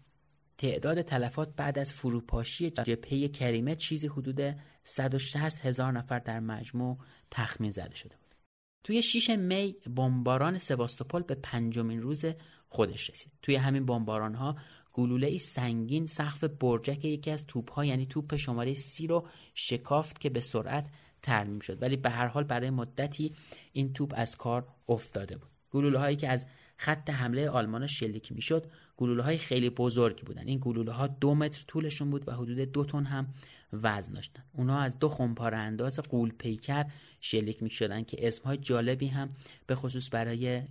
[0.58, 6.98] تعداد تلفات بعد از فروپاشی جبهه کریمه چیزی حدود 160 هزار نفر در مجموع
[7.32, 8.36] تخمین زده شده بود.
[8.84, 12.26] توی 6 می بمباران سواستوپول به پنجمین روز
[12.68, 13.32] خودش رسید.
[13.42, 14.58] توی همین بمباران ها
[14.94, 20.20] گلوله ای سنگین سقف برجک یکی از توپ ها یعنی توپ شماره سی رو شکافت
[20.20, 20.90] که به سرعت
[21.22, 23.36] ترمیم شد ولی به هر حال برای مدتی
[23.72, 26.48] این توپ از کار افتاده بود گلوله هایی که از
[26.84, 28.66] خط حمله آلمان شلیک می‌شد.
[28.98, 30.48] گلوله های خیلی بزرگی بودن.
[30.48, 33.34] این گلوله ها دو متر طولشون بود و حدود دو تن هم
[33.74, 34.44] وزن داشتن.
[34.54, 36.86] اونها از دو خمپاره انداز قول پیکر
[37.20, 39.30] شلیک می شدن که اسم های جالبی هم
[39.68, 40.62] به خصوص برای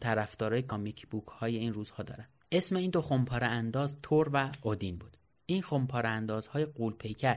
[0.00, 2.26] طرفدارای کامیک بوک های این روزها دارن.
[2.52, 5.16] اسم این دو خمپاره انداز تور و اودین بود.
[5.46, 7.36] این خمپاره اندازهای قول پیکر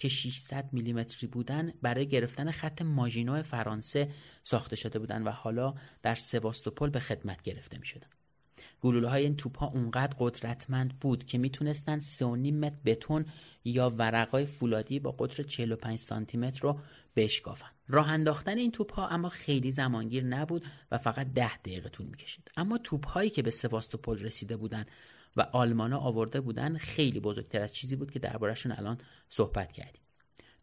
[0.00, 4.10] که 600 میلیمتری بودن برای گرفتن خط ماژینو فرانسه
[4.42, 8.08] ساخته شده بودند و حالا در سواستوپول به خدمت گرفته می شدن.
[8.80, 13.26] گلوله های این توپ ها اونقدر قدرتمند بود که می‌تونستن 3.5 متر بتون
[13.64, 16.78] یا ورقای فولادی با قطر 45 سانتی متر رو
[17.16, 17.70] بشکافن.
[17.88, 22.50] راه انداختن این توپ ها اما خیلی زمانگیر نبود و فقط 10 دقیقه طول می‌کشید.
[22.56, 24.90] اما توپ هایی که به سواستوپول رسیده بودند
[25.36, 30.02] و آلمانا آورده بودن خیلی بزرگتر از چیزی بود که دربارهشون الان صحبت کردیم.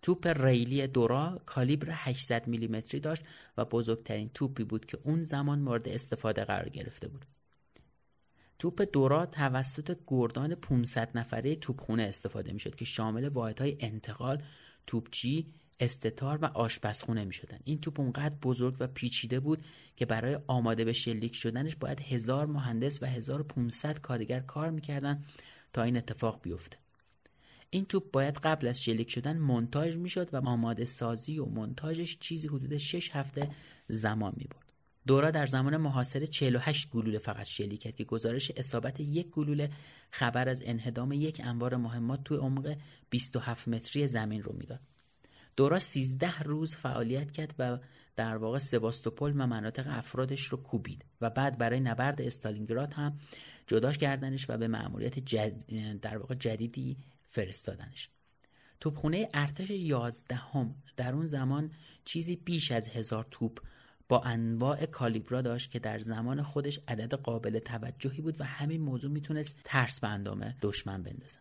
[0.02, 3.24] توپ ریلی دورا کالیبر 800 میلیمتری داشت
[3.58, 7.26] و بزرگترین توپی بود که اون زمان مورد استفاده قرار گرفته بود.
[8.60, 14.44] توپ دورا توسط گردان 500 نفره توپخونه استفاده می شد که شامل واحدهای انتقال،
[14.88, 17.60] توپچی، استتار و آشپزخونه می شدن.
[17.64, 19.66] این توپ اونقدر بزرگ و پیچیده بود
[19.96, 25.24] که برای آماده به شلیک شدنش باید هزار مهندس و 1500 کارگر کار می‌کردن
[25.74, 26.78] تا این اتفاق بیفته.
[27.70, 32.48] این توپ باید قبل از شلیک شدن منتاج می‌شد و آماده سازی و منتاجش چیزی
[32.48, 33.50] حدود 6 هفته
[33.88, 34.74] زمان می برد.
[35.08, 39.72] دورا در زمان محاصره 48 گلوله فقط شلیک کرد که گزارش اصابت یک گلوله
[40.12, 42.78] خبر از انهدام یک انبار مهمات توی عمق
[43.10, 44.80] 27 متری زمین رو می‌داد.
[45.58, 47.78] دورا 13 روز فعالیت کرد و
[48.16, 53.20] در واقع سواستوپول و مناطق افرادش رو کوبید و بعد برای نبرد استالینگراد هم
[53.68, 55.64] جداش کردنش و به مأموریت جد...
[56.02, 58.10] در واقع جدیدی فرستادنش.
[58.80, 61.72] توپخونه ارتش یازدهم در اون زمان
[62.06, 63.60] چیزی بیش از هزار توپ
[64.10, 69.12] با انواع کالیبرا داشت که در زمان خودش عدد قابل توجهی بود و همین موضوع
[69.12, 71.40] می‌تونست ترس به اندام دشمن بندازه.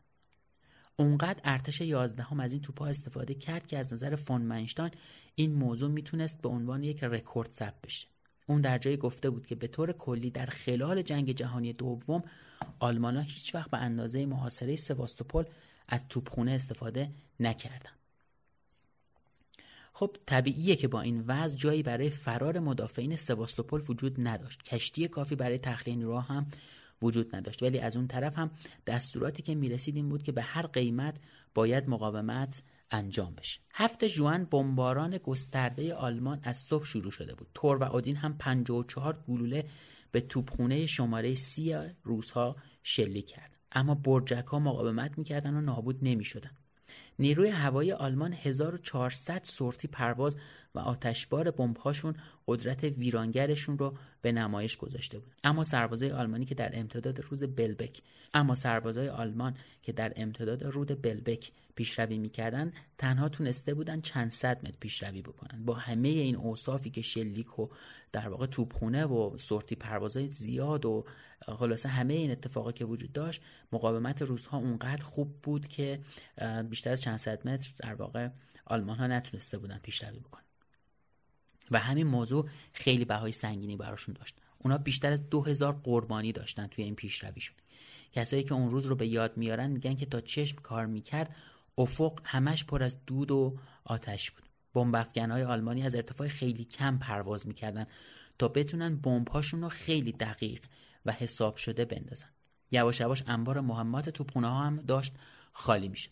[0.98, 4.90] اونقدر ارتش یازدهم از این توپها استفاده کرد که از نظر فون مانشتاین
[5.34, 8.06] این موضوع می‌تونست به عنوان یک رکورد ثبت بشه.
[8.46, 12.22] اون در جایی گفته بود که به طور کلی در خلال جنگ جهانی دوم
[12.78, 15.44] آلمانا هیچ وقت به اندازه محاصره سواستوپول
[15.88, 17.90] از توپخونه استفاده نکردن.
[19.92, 24.62] خب طبیعیه که با این وضع جایی برای فرار مدافعین سواستوپول وجود نداشت.
[24.62, 26.46] کشتی کافی برای تخلیه نیروها هم
[27.02, 27.62] وجود نداشت.
[27.62, 28.50] ولی از اون طرف هم
[28.86, 31.20] دستوراتی که می‌رسید این بود که به هر قیمت
[31.54, 33.60] باید مقاومت انجام بشه.
[33.74, 37.48] هفت جوان بمباران گسترده آلمان از صبح شروع شده بود.
[37.54, 39.68] تور و آدین هم 54 گلوله
[40.10, 46.50] به توپخونه شماره سی روزها شلیک کرد اما برجک ها مقاومت می‌کردن و نابود نمی‌شدن.
[47.18, 50.36] نیروی هوایی آلمان 1400 سورتی پرواز
[50.74, 52.14] و آتشبار بمب‌هاشون
[52.46, 55.32] قدرت ویرانگرشون رو به نمایش گذاشته بود.
[55.44, 58.02] اما سربازای آلمانی که در امتداد روز بلبک
[58.34, 64.58] اما سربازای آلمان که در امتداد رود بلبک پیشروی می‌کردن تنها تونسته بودن چند صد
[64.64, 65.64] متر پیشروی بکنن.
[65.64, 67.68] با همه این اوصافی که شلیک و
[68.12, 71.04] در واقع توپخونه و سورتی پروازای زیاد و
[71.58, 73.42] خلاصه همه این اتفاقا که وجود داشت
[73.72, 76.00] مقاومت روزها اونقدر خوب بود که
[76.70, 78.28] بیشتر از چند صد متر در واقع
[78.64, 80.44] آلمان ها نتونسته بودن پیشروی بکنن.
[81.70, 84.38] و همین موضوع خیلی بهای سنگینی براشون داشت.
[84.58, 87.56] اونا بیشتر از دو هزار قربانی داشتن توی این پیشرویشون.
[88.12, 91.36] کسایی که اون روز رو به یاد میارن میگن که تا چشم کار می‌کرد
[91.78, 94.44] افق همش پر از دود و آتش بود.
[94.74, 97.86] بمب های آلمانی از ارتفاع خیلی کم پرواز می‌کردن
[98.38, 100.64] تا بتونن بمب‌هاشون رو خیلی دقیق
[101.06, 102.28] و حساب شده بندازن.
[102.70, 105.14] یواش یواش انبار مهمات توپخونه ها هم داشت
[105.52, 106.10] خالی می‌شد.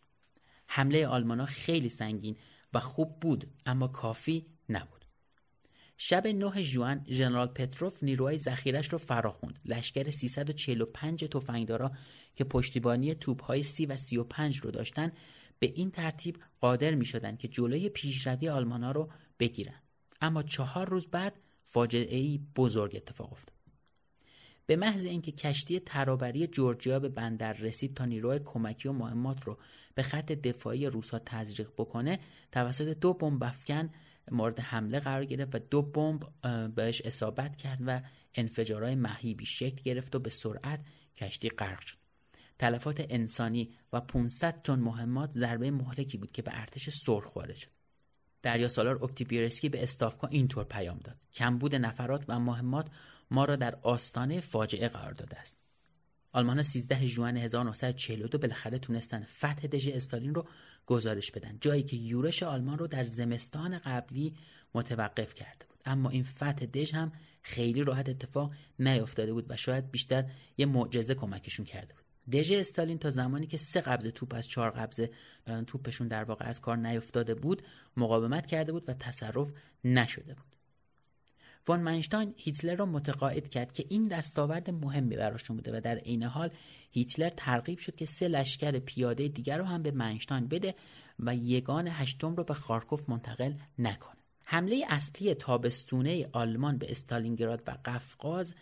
[0.74, 2.36] حمله آلمان خیلی سنگین
[2.72, 5.04] و خوب بود اما کافی نبود.
[5.96, 11.92] شب 9 ژوئن ژنرال پتروف نیروهای ذخیرش رو فراخوند لشکر 345 تفنگدارا
[12.36, 15.12] که پشتیبانی توپهای سی و 35 رو داشتن
[15.58, 19.82] به این ترتیب قادر می شدن که جلوی پیشروی آلمانا رو بگیرن.
[20.20, 23.53] اما چهار روز بعد فاجعه ای بزرگ اتفاق افتاد.
[24.66, 29.58] به محض اینکه کشتی ترابری جورجیا به بندر رسید تا نیروی کمکی و مهمات رو
[29.94, 32.18] به خط دفاعی روسا تزریق بکنه
[32.52, 33.90] توسط دو بمب افکن
[34.30, 36.28] مورد حمله قرار گرفت و دو بمب
[36.74, 38.00] بهش اصابت کرد و
[38.34, 40.80] انفجارهای مهیبی شکل گرفت و به سرعت
[41.16, 41.96] کشتی غرق شد.
[42.58, 47.68] تلفات انسانی و 500 تن مهمات ضربه مهلکی بود که به ارتش سرخ وارد شد.
[48.42, 51.16] دریا سالار اکتیبیرسکی به استافکا اینطور پیام داد.
[51.34, 52.88] کمبود نفرات و مهمات
[53.30, 55.56] ما را در آستانه فاجعه قرار داده است.
[56.32, 60.46] آلمان 13 ژوئن 1942 بالاخره تونستن فتح دژ استالین رو
[60.86, 64.34] گزارش بدن جایی که یورش آلمان رو در زمستان قبلی
[64.74, 65.78] متوقف کرده بود.
[65.84, 67.12] اما این فتح دژ هم
[67.42, 72.04] خیلی راحت اتفاق نیفتاده بود و شاید بیشتر یه معجزه کمکشون کرده بود.
[72.32, 75.10] دژ استالین تا زمانی که سه قبضه توپ از چهار قبضه
[75.66, 77.62] توپشون در واقع از کار نیفتاده بود
[77.96, 79.52] مقاومت کرده بود و تصرف
[79.84, 80.53] نشده بود.
[81.68, 86.22] وان منشتاین هیتلر را متقاعد کرد که این دستاورد مهمی براشون بوده و در عین
[86.22, 86.50] حال
[86.90, 90.74] هیتلر ترغیب شد که سه لشکر پیاده دیگر رو هم به منشتاین بده
[91.18, 94.16] و یگان هشتم رو به خارکوف منتقل نکنه.
[94.46, 98.54] حمله اصلی تابستونه آلمان به استالینگراد و قفقاز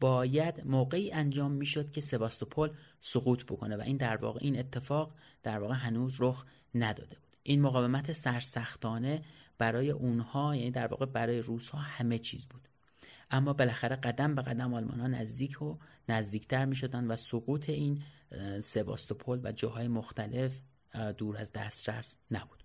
[0.00, 5.58] باید موقعی انجام می‌شد که سواستوپول سقوط بکنه و این در واقع این اتفاق در
[5.58, 6.44] واقع هنوز رخ
[6.74, 7.36] نداده بود.
[7.42, 9.22] این مقاومت سرسختانه
[9.58, 12.68] برای اونها یعنی در واقع برای روس ها همه چیز بود.
[13.30, 15.76] اما بالاخره قدم به قدم آلمان ها نزدیک و
[16.08, 18.02] نزدیکتر می شدن و سقوط این
[18.62, 20.60] سواستوپول و جاهای مختلف
[21.18, 22.64] دور از دسترس نبود.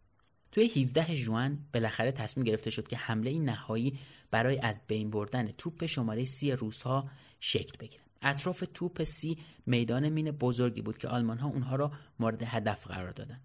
[0.51, 3.99] توی 17 ژوئن بالاخره تصمیم گرفته شد که حمله این نهایی
[4.31, 8.03] برای از بین بردن توپ شماره سی روس ها شکل بگیره.
[8.21, 13.11] اطراف توپ سی میدان مین بزرگی بود که آلمان ها اونها را مورد هدف قرار
[13.11, 13.41] دادن.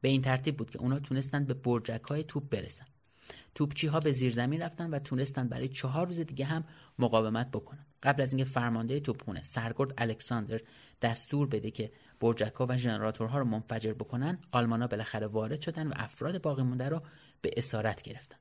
[0.00, 2.86] به این ترتیب بود که اونا تونستن به برجک های توپ برسن.
[3.54, 6.64] توپچی ها به زیر زمین رفتن و تونستن برای چهار روز دیگه هم
[6.98, 7.86] مقاومت بکنن.
[8.02, 10.60] قبل از اینکه فرمانده توپخونه سرگرد الکساندر
[11.02, 15.92] دستور بده که برجک ها و ژنراتورها رو منفجر بکنن آلمانا بالاخره وارد شدن و
[15.96, 17.02] افراد باقی مونده رو
[17.40, 18.36] به اسارت گرفتن.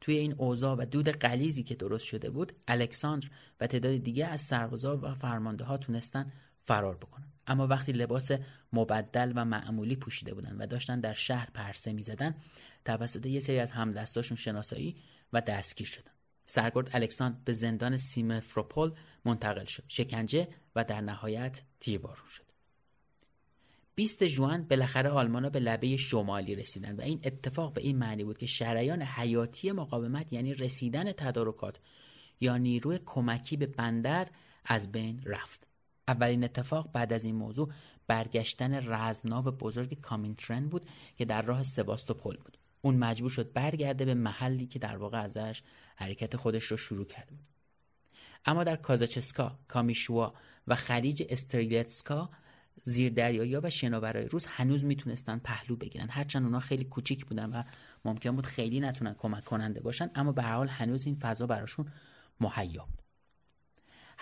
[0.00, 3.28] توی این اوضاع و دود قلیزی که درست شده بود الکساندر
[3.60, 6.32] و تعداد دیگه از سربازا و فرمانده ها تونستن
[6.64, 7.32] فرار بکنن.
[7.46, 8.30] اما وقتی لباس
[8.72, 12.34] مبدل و معمولی پوشیده بودن و داشتن در شهر پرسه می‌زدن
[12.84, 14.96] توسط یه سری از همدستاشون شناسایی
[15.32, 16.10] و دستگیر شدن.
[16.46, 18.92] سرگرد الکساندر به زندان سیمفروپول
[19.24, 22.44] منتقل شد شکنجه و در نهایت تیربارون شد.
[23.94, 28.38] 20 ژوئن بالاخره آلمانا به لبه شمالی رسیدن و این اتفاق به این معنی بود
[28.38, 31.78] که شریان حیاتی مقاومت یعنی رسیدن تدارکات
[32.40, 34.28] یا نیروی کمکی به بندر
[34.64, 35.66] از بین رفت.
[36.08, 37.72] اولین اتفاق بعد از این موضوع
[38.06, 40.86] برگشتن رزمناو بزرگ کامینترن بود
[41.16, 42.58] که در راه سباستوپول بود.
[42.82, 45.62] اون مجبور شد برگرده به محلی که در واقع ازش
[45.96, 47.46] حرکت خودش رو شروع کرده بود.
[48.44, 50.34] اما در کازاچسکا، کامیشوا
[50.66, 52.30] و خلیج استریلتسکا
[52.82, 56.08] زیردریایی و شناورای روز هنوز می‌تونستن پهلو بگیرن.
[56.08, 57.62] هرچند اونا خیلی کوچیک بودن و
[58.04, 61.86] ممکن بود خیلی نتونن کمک کننده باشن اما به هر حال هنوز این فضا براشون
[62.40, 63.03] مهیا بود.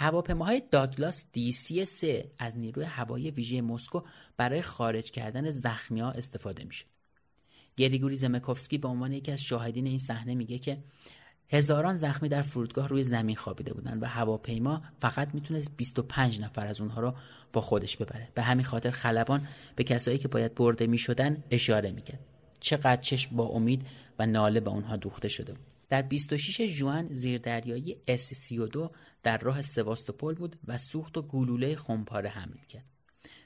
[0.03, 4.00] هواپیماهای داگلاس سی 3 از نیروی هوایی ویژه مسکو
[4.36, 6.84] برای خارج کردن زخمی ها استفاده میشه.
[7.76, 10.78] گریگوری زمکوفسکی به عنوان یکی از شاهدین این صحنه میگه که
[11.48, 16.80] هزاران زخمی در فرودگاه روی زمین خوابیده بودند و هواپیما فقط می‌تونست 25 نفر از
[16.80, 17.14] اونها رو
[17.53, 18.28] با خودش ببره.
[18.34, 19.46] به همین خاطر خلبان
[19.76, 22.20] به کسایی که باید برده می‌شدن اشاره می‌کرد.
[22.61, 23.86] چقدر چشم با امید
[24.18, 25.72] و ناله به اونها دوخته شده بود.
[25.93, 28.90] در 26 ژوئن زیردریایی S32
[29.22, 32.84] در راه سواستوپول بود و سوخت و گلوله خمپاره حمل کرد.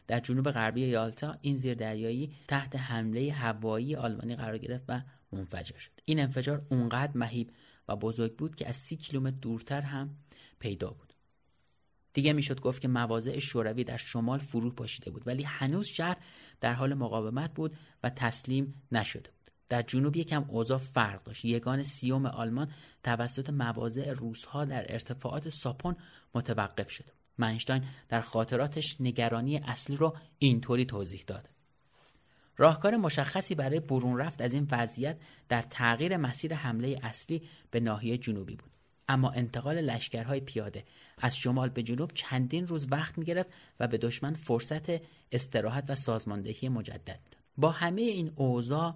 [0.07, 5.01] در جنوب غربی یالتا این زیردریایی تحت حمله هوایی آلمانی قرار گرفت و
[5.33, 5.91] منفجر شد.
[6.05, 7.51] این انفجار اونقدر مهیب
[7.89, 10.17] و بزرگ بود که از سی کیلومتر دورتر هم
[10.59, 11.15] پیدا بود.
[12.13, 16.17] دیگه می‌شد گفت که مواضع شوروی در شمال فرو پاشیده بود ولی هنوز شهر
[16.61, 19.36] در حال مقاومت بود و تسلیم نشده
[19.69, 21.45] در جنوب یکم اوضاع فرق داشت.
[21.45, 22.71] یگان سیوم آلمان
[23.03, 25.97] توسط مواضع روسها در ارتفاعات ساپون
[26.35, 31.49] متوقف شده منشتاین در خاطراتش نگرانی اصلی رو اینطوری توضیح داد.
[32.57, 38.19] راهکار مشخصی برای برون رفت از این وضعیت در تغییر مسیر حمله اصلی به ناحیه
[38.19, 38.71] جنوبی بود.
[39.09, 40.85] اما انتقال لشکرهای پیاده
[41.19, 43.45] از شمال به جنوب چندین روز وقت می
[43.81, 45.03] و به دشمن فرصت
[45.33, 47.21] استراحت و سازماندهی مجدد
[47.57, 48.95] با همه این اوضاع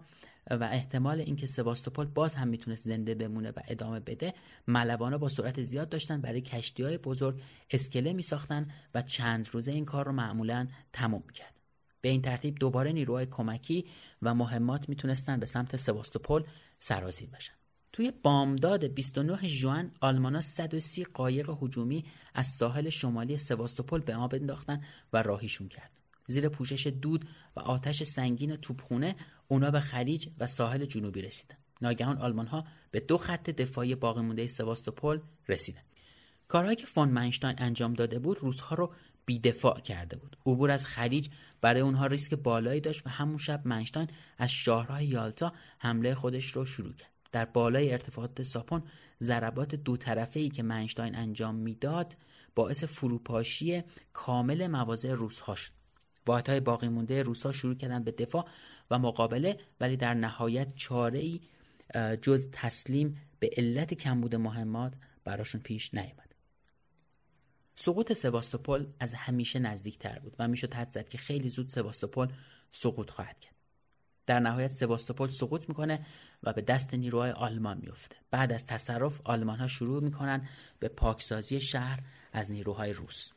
[0.51, 4.35] و احتمال اینکه سواستوپول باز هم می‌تونست زنده بمونه و ادامه بده
[4.67, 9.85] ملوانا با سرعت زیاد داشتن برای کشتی های بزرگ اسکله میساختن و چند روزه این
[9.85, 11.61] کار رو معمولا تموم می‌کرد
[12.01, 13.87] به این ترتیب دوباره نیروهای کمکی
[14.23, 16.45] و مهمات می‌تونستن به سمت سواستوپول
[16.79, 17.53] سرازیر بشن.
[17.93, 24.85] توی بامداد 29 ژوئن آلمانا 130 قایق هجومی از ساحل شمالی سواستوپول به آب انداختن
[25.13, 26.00] و راهیشون کرد.
[26.31, 29.17] زیر پوشش دود و آتش سنگین توپخونه
[29.49, 31.57] اونا به خلیج و ساحل جنوبی رسیدن.
[31.83, 35.81] ناگهان آلمان ها به دو خط دفاعی باقی مونده سواستوپول رسیدن.
[36.49, 38.93] کارهایی که فون منشتاین انجام داده بود روزها رو
[39.27, 40.37] بیدفاع کرده بود.
[40.47, 41.29] عبور از خلیج
[41.61, 44.09] برای اونها ریسک بالایی داشت و همون شب منشتاین
[44.39, 47.11] از شاهراه یالتا حمله خودش رو شروع کرد.
[47.33, 48.83] در بالای ارتفاعات ساپون
[49.21, 52.17] ضربات دو طرفه ای که منشتاین انجام می‌داد
[52.55, 55.80] باعث فروپاشی کامل مواضع روسها شد.
[56.27, 58.49] واحدهای باقی مونده روسا شروع کردن به دفاع
[58.91, 61.41] و مقابله ولی در نهایت چاره ای
[62.23, 64.93] جز تسلیم به علت کمبود مهمات
[65.25, 66.35] براشون پیش نیامد
[67.77, 72.29] سقوط سواستوپول از همیشه نزدیکتر بود و می‌شد حد زد که خیلی زود سواستوپول
[72.71, 73.55] سقوط خواهد کرد.
[74.27, 76.07] در نهایت سواستوپول سقوط می‌کنه
[76.43, 80.49] و به دست نیروهای آلمان میفته بعد از تصرف آلمان ها شروع می‌کنن
[80.79, 82.03] به پاکسازی شهر
[82.33, 83.31] از نیروهای روس.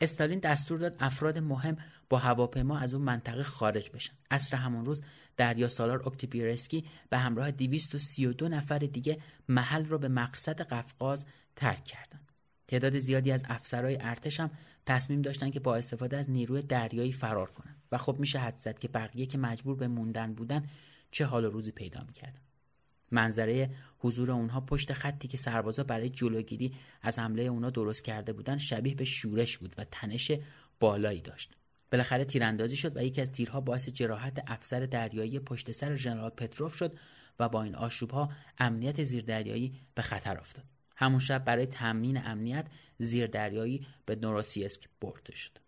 [0.00, 1.76] استالین دستور داد افراد مهم
[2.08, 4.12] با هواپیما از اون منطقه خارج بشن.
[4.30, 5.02] عصر همون روز
[5.36, 9.18] دریا سالار اکتیپیرسکی به همراه 232 نفر دیگه
[9.48, 11.26] محل رو به مقصد قفقاز
[11.56, 12.32] ترک کردند.
[12.68, 14.50] تعداد زیادی از افسرهای ارتش هم
[14.86, 18.78] تصمیم داشتن که با استفاده از نیروی دریایی فرار کنند و خب میشه حد زد
[18.78, 20.66] که بقیه که مجبور به موندن بودن
[21.10, 22.40] چه حال روزی پیدا می‌کردن.
[23.10, 28.58] منظره حضور اونها پشت خطی که سربازا برای جلوگیری از حمله اونها درست کرده بودن
[28.58, 30.32] شبیه به شورش بود و تنش
[30.80, 31.52] بالایی داشت.
[31.92, 36.74] بالاخره تیراندازی شد و یکی از تیرها باعث جراحت افسر دریایی پشت سر ژنرال پتروف
[36.74, 36.94] شد
[37.40, 40.64] و با این آشوبها امنیت زیردریایی به خطر افتاد.
[40.96, 42.66] همون شب برای تامین امنیت
[42.98, 45.58] زیردریایی به نوروسیسک برده شد.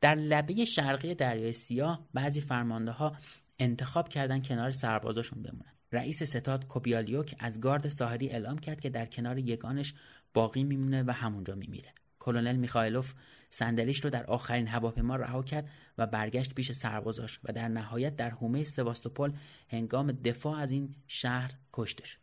[0.00, 3.16] در لبه شرقی دریای سیاه بعضی فرمانده ها
[3.58, 5.72] انتخاب کردن کنار سربازاشون بمونن.
[5.92, 9.94] رئیس ستاد کوبیالیوک از گارد ساحلی اعلام کرد که در کنار یگانش
[10.34, 11.92] باقی میمونه و همونجا میمیره.
[12.18, 13.14] کلونل میخائلوف
[13.50, 18.30] صندلیش رو در آخرین هواپیما رها کرد و برگشت پیش سربازاش و در نهایت در
[18.30, 19.32] حومه سواستوپول
[19.68, 22.18] هنگام دفاع از این شهر کشته شد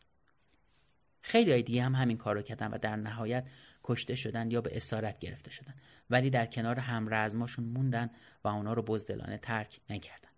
[1.21, 3.47] خیلی دیگه هم همین کار رو کردن و در نهایت
[3.83, 5.73] کشته شدن یا به اسارت گرفته شدن.
[6.09, 8.09] ولی در کنار همرزماشون موندن
[8.43, 10.29] و اونا رو بزدلانه ترک نکردن.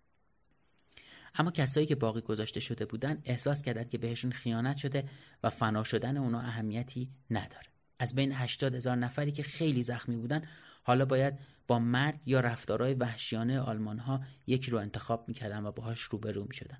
[1.38, 5.04] اما کسایی که باقی گذاشته شده بودن احساس کردند که بهشون خیانت شده
[5.42, 7.66] و فنا شدن اونا اهمیتی نداره.
[7.98, 10.42] از بین 80 هزار نفری که خیلی زخمی بودن
[10.82, 16.00] حالا باید با مرد یا رفتارهای وحشیانه آلمان ها یکی رو انتخاب می‌کردن و باهاش
[16.00, 16.78] روبرو می‌شدن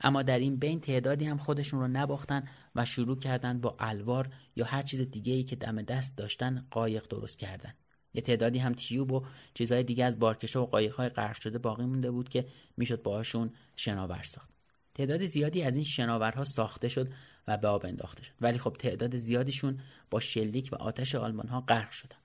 [0.00, 2.44] اما در این بین تعدادی هم خودشون رو نباختن
[2.74, 7.08] و شروع کردن با الوار یا هر چیز دیگه ای که دم دست داشتن قایق
[7.08, 7.74] درست کردن.
[8.16, 12.10] یه تعدادی هم تیوب و چیزهای دیگه از بارکشه و قایقهای غرق شده باقی مونده
[12.10, 12.46] بود که
[12.76, 14.48] می‌شد باهاشون شناور ساخت.
[14.94, 17.08] تعداد زیادی از این شناورها ساخته شد
[17.48, 18.32] و به آب انداخته شد.
[18.40, 22.16] ولی خب تعداد زیادیشون با شلیک و آتش آلمان ها غرق شدن.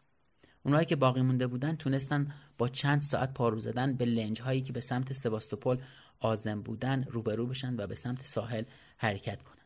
[0.64, 4.74] اونهایی که باقی مونده بودن تونستن با چند ساعت پارو زدن به لنج هایی که
[4.74, 5.78] به سمت سواستوپول
[6.20, 8.64] آزم بودن روبرو بشن و به سمت ساحل
[8.98, 9.58] حرکت کنن.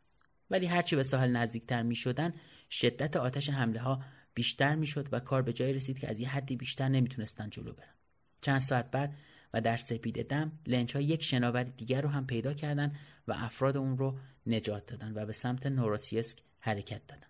[0.49, 2.33] ولی هرچی به ساحل نزدیکتر می شدن
[2.69, 4.01] شدت آتش حمله ها
[4.35, 7.93] بیشتر می‌شد و کار به جایی رسید که از یه حدی بیشتر نمی‌تونستن جلو برن.
[8.41, 9.13] چند ساعت بعد
[9.53, 12.95] و در سپید دم لنچ ها یک شناور دیگر رو هم پیدا کردن
[13.27, 14.17] و افراد اون رو
[14.47, 17.27] نجات دادن و به سمت نوروسیسک حرکت دادن.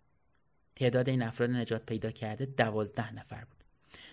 [0.76, 3.64] تعداد این افراد نجات پیدا کرده دوازده نفر بود.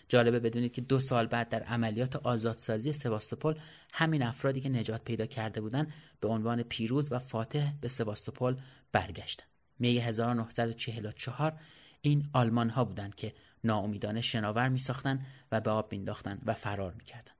[0.08, 3.54] جالبه بدونید که دو سال بعد در عملیات آزادسازی سواستوپول
[3.92, 8.56] همین افرادی که نجات پیدا کرده بودند به عنوان پیروز و فاتح به سواستوپول
[8.92, 9.44] برگشتن.
[9.78, 11.58] می 1944
[12.02, 13.34] این آلمان ها بودند که
[13.64, 17.32] ناامیدانه شناور می ساختن و به آب مینداختند و فرار می کردن.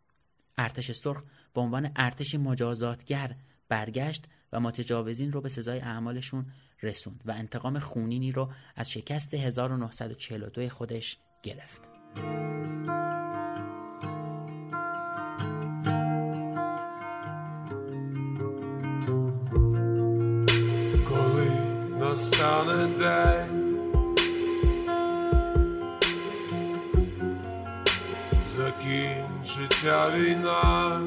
[0.58, 1.22] ارتش سرخ
[1.54, 3.36] به عنوان ارتش مجازاتگر
[3.68, 6.46] برگشت و متجاوزین رو به سزای اعمالشون
[6.82, 11.88] رسوند و انتقام خونینی رو از شکست 1942 خودش گرفت.
[22.14, 23.51] Stane day
[29.52, 31.00] życia wina.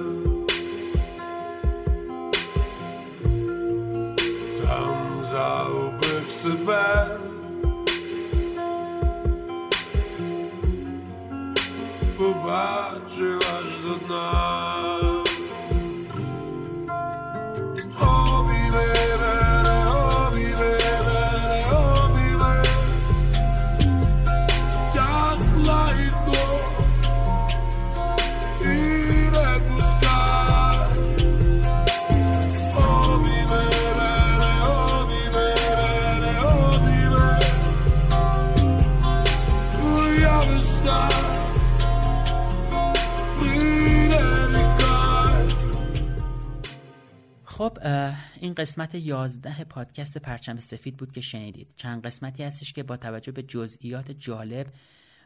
[48.42, 51.68] این قسمت 11 پادکست پرچم سفید بود که شنیدید.
[51.76, 54.68] چند قسمتی هستش که با توجه به جزئیات جالب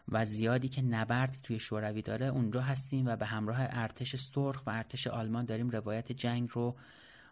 [0.10, 4.70] و زیادی که نبرد توی شوروی داره اونجا هستیم و به همراه ارتش سرخ و
[4.70, 6.76] ارتش آلمان داریم روایت جنگ رو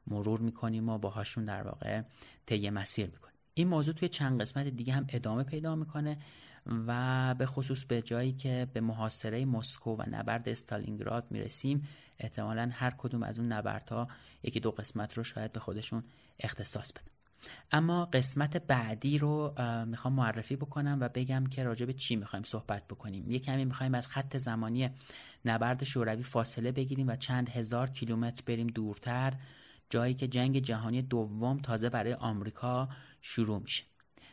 [0.08, 2.02] مرور می‌کنیم و باهاشون در واقع
[2.46, 3.36] طی مسیر می‌کنیم.
[3.54, 6.18] این موضوع توی چند قسمت دیگه هم ادامه پیدا می‌کنه.
[6.88, 11.88] و به خصوص به جایی که به محاصره مسکو و نبرد استالینگراد می‌رسیم
[12.20, 14.08] احتمالا هر کدوم از اون نبردها
[14.44, 16.04] یکی دو قسمت رو شاید به خودشون
[16.40, 17.08] اختصاص بدن.
[17.72, 19.54] اما قسمت بعدی رو
[19.86, 23.32] می‌خوام معرفی بکنم و بگم که راجع به چی می‌خوایم صحبت بکنیم.
[23.32, 24.90] یه کمی می‌خوایم از خط زمانی
[25.46, 29.34] نبرد شوروی فاصله بگیریم و چند هزار کیلومتر بریم دورتر
[29.90, 32.90] جایی که جنگ جهانی دوم تازه برای آمریکا
[33.22, 33.84] شروع میشه.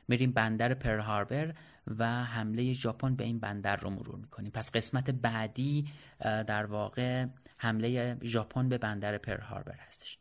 [0.09, 1.55] میریم بندر پر هاربر
[1.98, 4.50] و حمله ژاپن به این بندر رو مرور می‌کنیم.
[4.50, 5.88] پس قسمت بعدی
[6.20, 7.26] در واقع
[7.57, 10.18] حمله ژاپن به بندر پر هاربر هستش.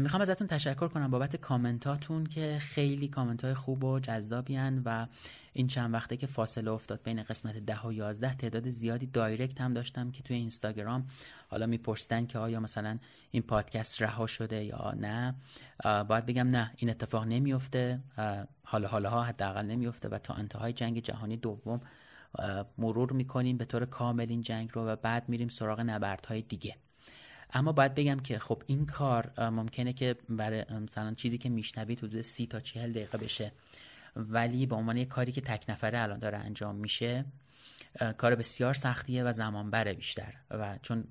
[0.00, 5.06] می‌خوام ازتون تشکر کنم بابت کامنتاتون که خیلی کامنت های خوب و جذابی و
[5.56, 9.74] این چند وقته که فاصله افتاد بین قسمت ده و یازده تعداد زیادی دایرکت هم
[9.74, 11.06] داشتم که توی اینستاگرام.
[11.48, 12.98] حالا میپرسیدن که آیا مثلا
[13.30, 15.34] این پادکست رها شده یا نه.
[15.84, 18.00] باید بگم نه این اتفاق نمیفته
[18.62, 21.80] حالا حالا ها حداقل نمیفته و تا انتهای جنگ جهانی دوم
[22.78, 23.56] مرور می‌کنیم.
[23.56, 26.76] به طور کامل این جنگ رو و بعد میریم سراغ نبردهای دیگه.
[27.52, 32.22] اما باید بگم که خب این کار ممکنه که برای مثلا چیزی که میشنوید حدود
[32.22, 33.52] سی تا چهل دقیقه بشه.
[34.16, 37.24] ولی به عنوان یک کاری که تک نفره الان داره انجام میشه
[38.18, 40.34] کار بسیار سختیه و زمان بره بیشتر.
[40.50, 41.04] و چون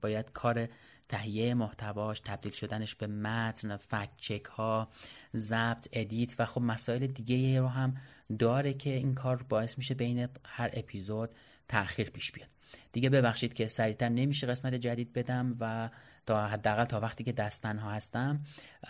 [0.00, 0.68] باید کار
[1.08, 4.88] تهیه محتواش تبدیل شدنش به متن فکت چک ها
[5.36, 7.96] ضبط ادیت و خب مسائل دیگه رو هم
[8.38, 11.34] داره که این کار باعث میشه بین هر اپیزود
[11.68, 12.48] تاخیر پیش بیاد.
[12.92, 15.90] دیگه ببخشید که سریعتر نمیشه قسمت جدید بدم و
[16.30, 18.40] تا حداقل تا وقتی که دست تنها هستم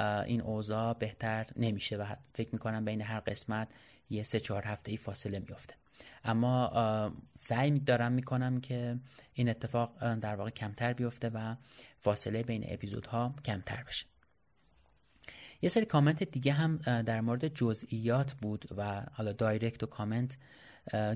[0.00, 3.68] این اوضاع بهتر نمیشه و فکر می‌کنم بین هر قسمت
[4.10, 5.74] یه سه چهار هفته ای فاصله میفته
[6.24, 8.98] اما سعی دارم می‌کنم که
[9.34, 11.56] این اتفاق در واقع کمتر بیفته و
[12.00, 14.06] فاصله بین اپیزودها کمتر بشه.
[15.62, 20.36] یه سری کامنت دیگه هم در مورد جزئیات بود و حالا دایرکت و کامنت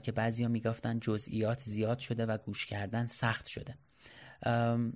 [0.03, 3.75] که بعضیا می‌گفتن جزئیات زیاد شده و گوش کردن سخت شده.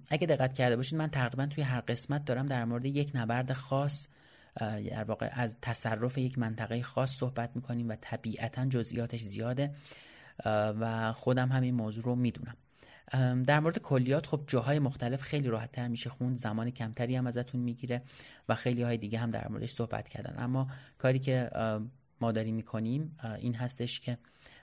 [0.08, 4.08] اگه دقت کرده باشید من تقریبا توی هر قسمت دارم در مورد یک نبرد خاص
[4.90, 9.74] در واقع از تصرف یک منطقه خاص صحبت می‌کنیم و طبیعتا جزئیاتش زیاده
[10.44, 12.56] و خودم همین موضوع رو می‌دونم.
[13.44, 17.60] در مورد کلیات خب جاهای مختلف خیلی راحت تر میشه خوند زمان کمتری هم ازتون
[17.60, 18.02] می‌گیره
[18.48, 20.34] و خیلی های دیگه هم در موردش صحبت کردن.
[20.42, 20.68] اما
[20.98, 21.50] کاری که
[22.20, 24.18] ما داریم می‌کنیم این هستش که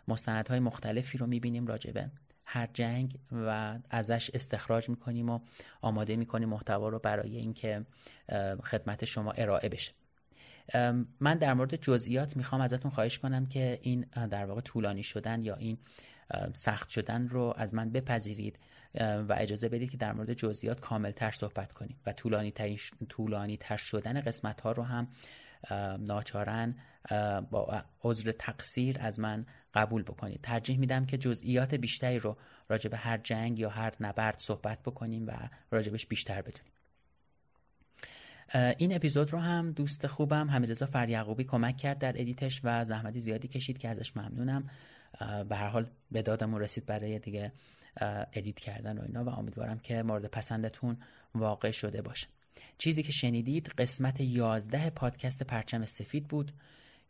[0.08, 2.10] مستندهای مختلفی رو می‌بینیم راجبه
[2.46, 5.40] هر جنگ و ازش استخراج می‌کنیم و
[5.82, 7.86] آماده می‌کنیم محتوا رو برای اینکه
[8.64, 9.92] خدمت شما ارائه بشه.
[11.20, 15.56] من در مورد جزئیات می‌خوام ازتون خواهش کنم که این در واقع طولانی شدن یا
[15.56, 15.78] این
[16.54, 18.60] سخت شدن رو از من بپذیرید
[19.00, 22.54] و اجازه بدید که در مورد جزئیات کاملتر صحبت کنیم و طولانی,
[23.10, 25.08] طولانی تر شدن قسمت ها رو هم
[26.00, 26.76] ناچارن
[27.52, 29.46] با عذر تقصیر از من
[29.76, 30.40] قبول بکنید.
[30.42, 32.38] ترجیح میدم که جزئیات بیشتری رو
[32.70, 35.32] راجع به هر جنگ یا هر نبرد صحبت بکنیم و
[35.72, 36.72] راجبش بیشتر بدونیم.
[38.78, 43.48] این اپیزود رو هم دوست خوبم حمیدرضا فریعقوبی کمک کرد در ادیتش و زحمتی زیادی
[43.48, 44.70] کشید که ازش ممنونم.
[45.50, 47.52] به هر حال به دادمون رسید برای دیگه
[48.34, 50.98] ادیت کردن و اینا و امیدوارم که مورد پسندتون
[51.36, 52.28] واقع شده باشه.
[52.78, 56.54] چیزی که شنیدید قسمت 11 پادکست پرچم سفید بود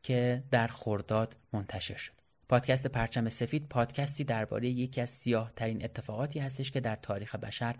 [0.03, 2.24] که در خورداد منتشر شد.
[2.49, 7.75] پادکست پرچم سفید پادکستی درباره یکی از سیاه ترین اتفاقاتی هستش که در تاریخ بشر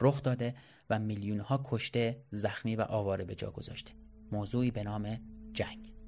[0.00, 0.54] رخ داده
[0.90, 3.92] و میلیون ها کشته، زخمی و آواره به جا گذاشته.
[4.32, 5.20] موضوعی به نام
[5.52, 5.99] جنگ.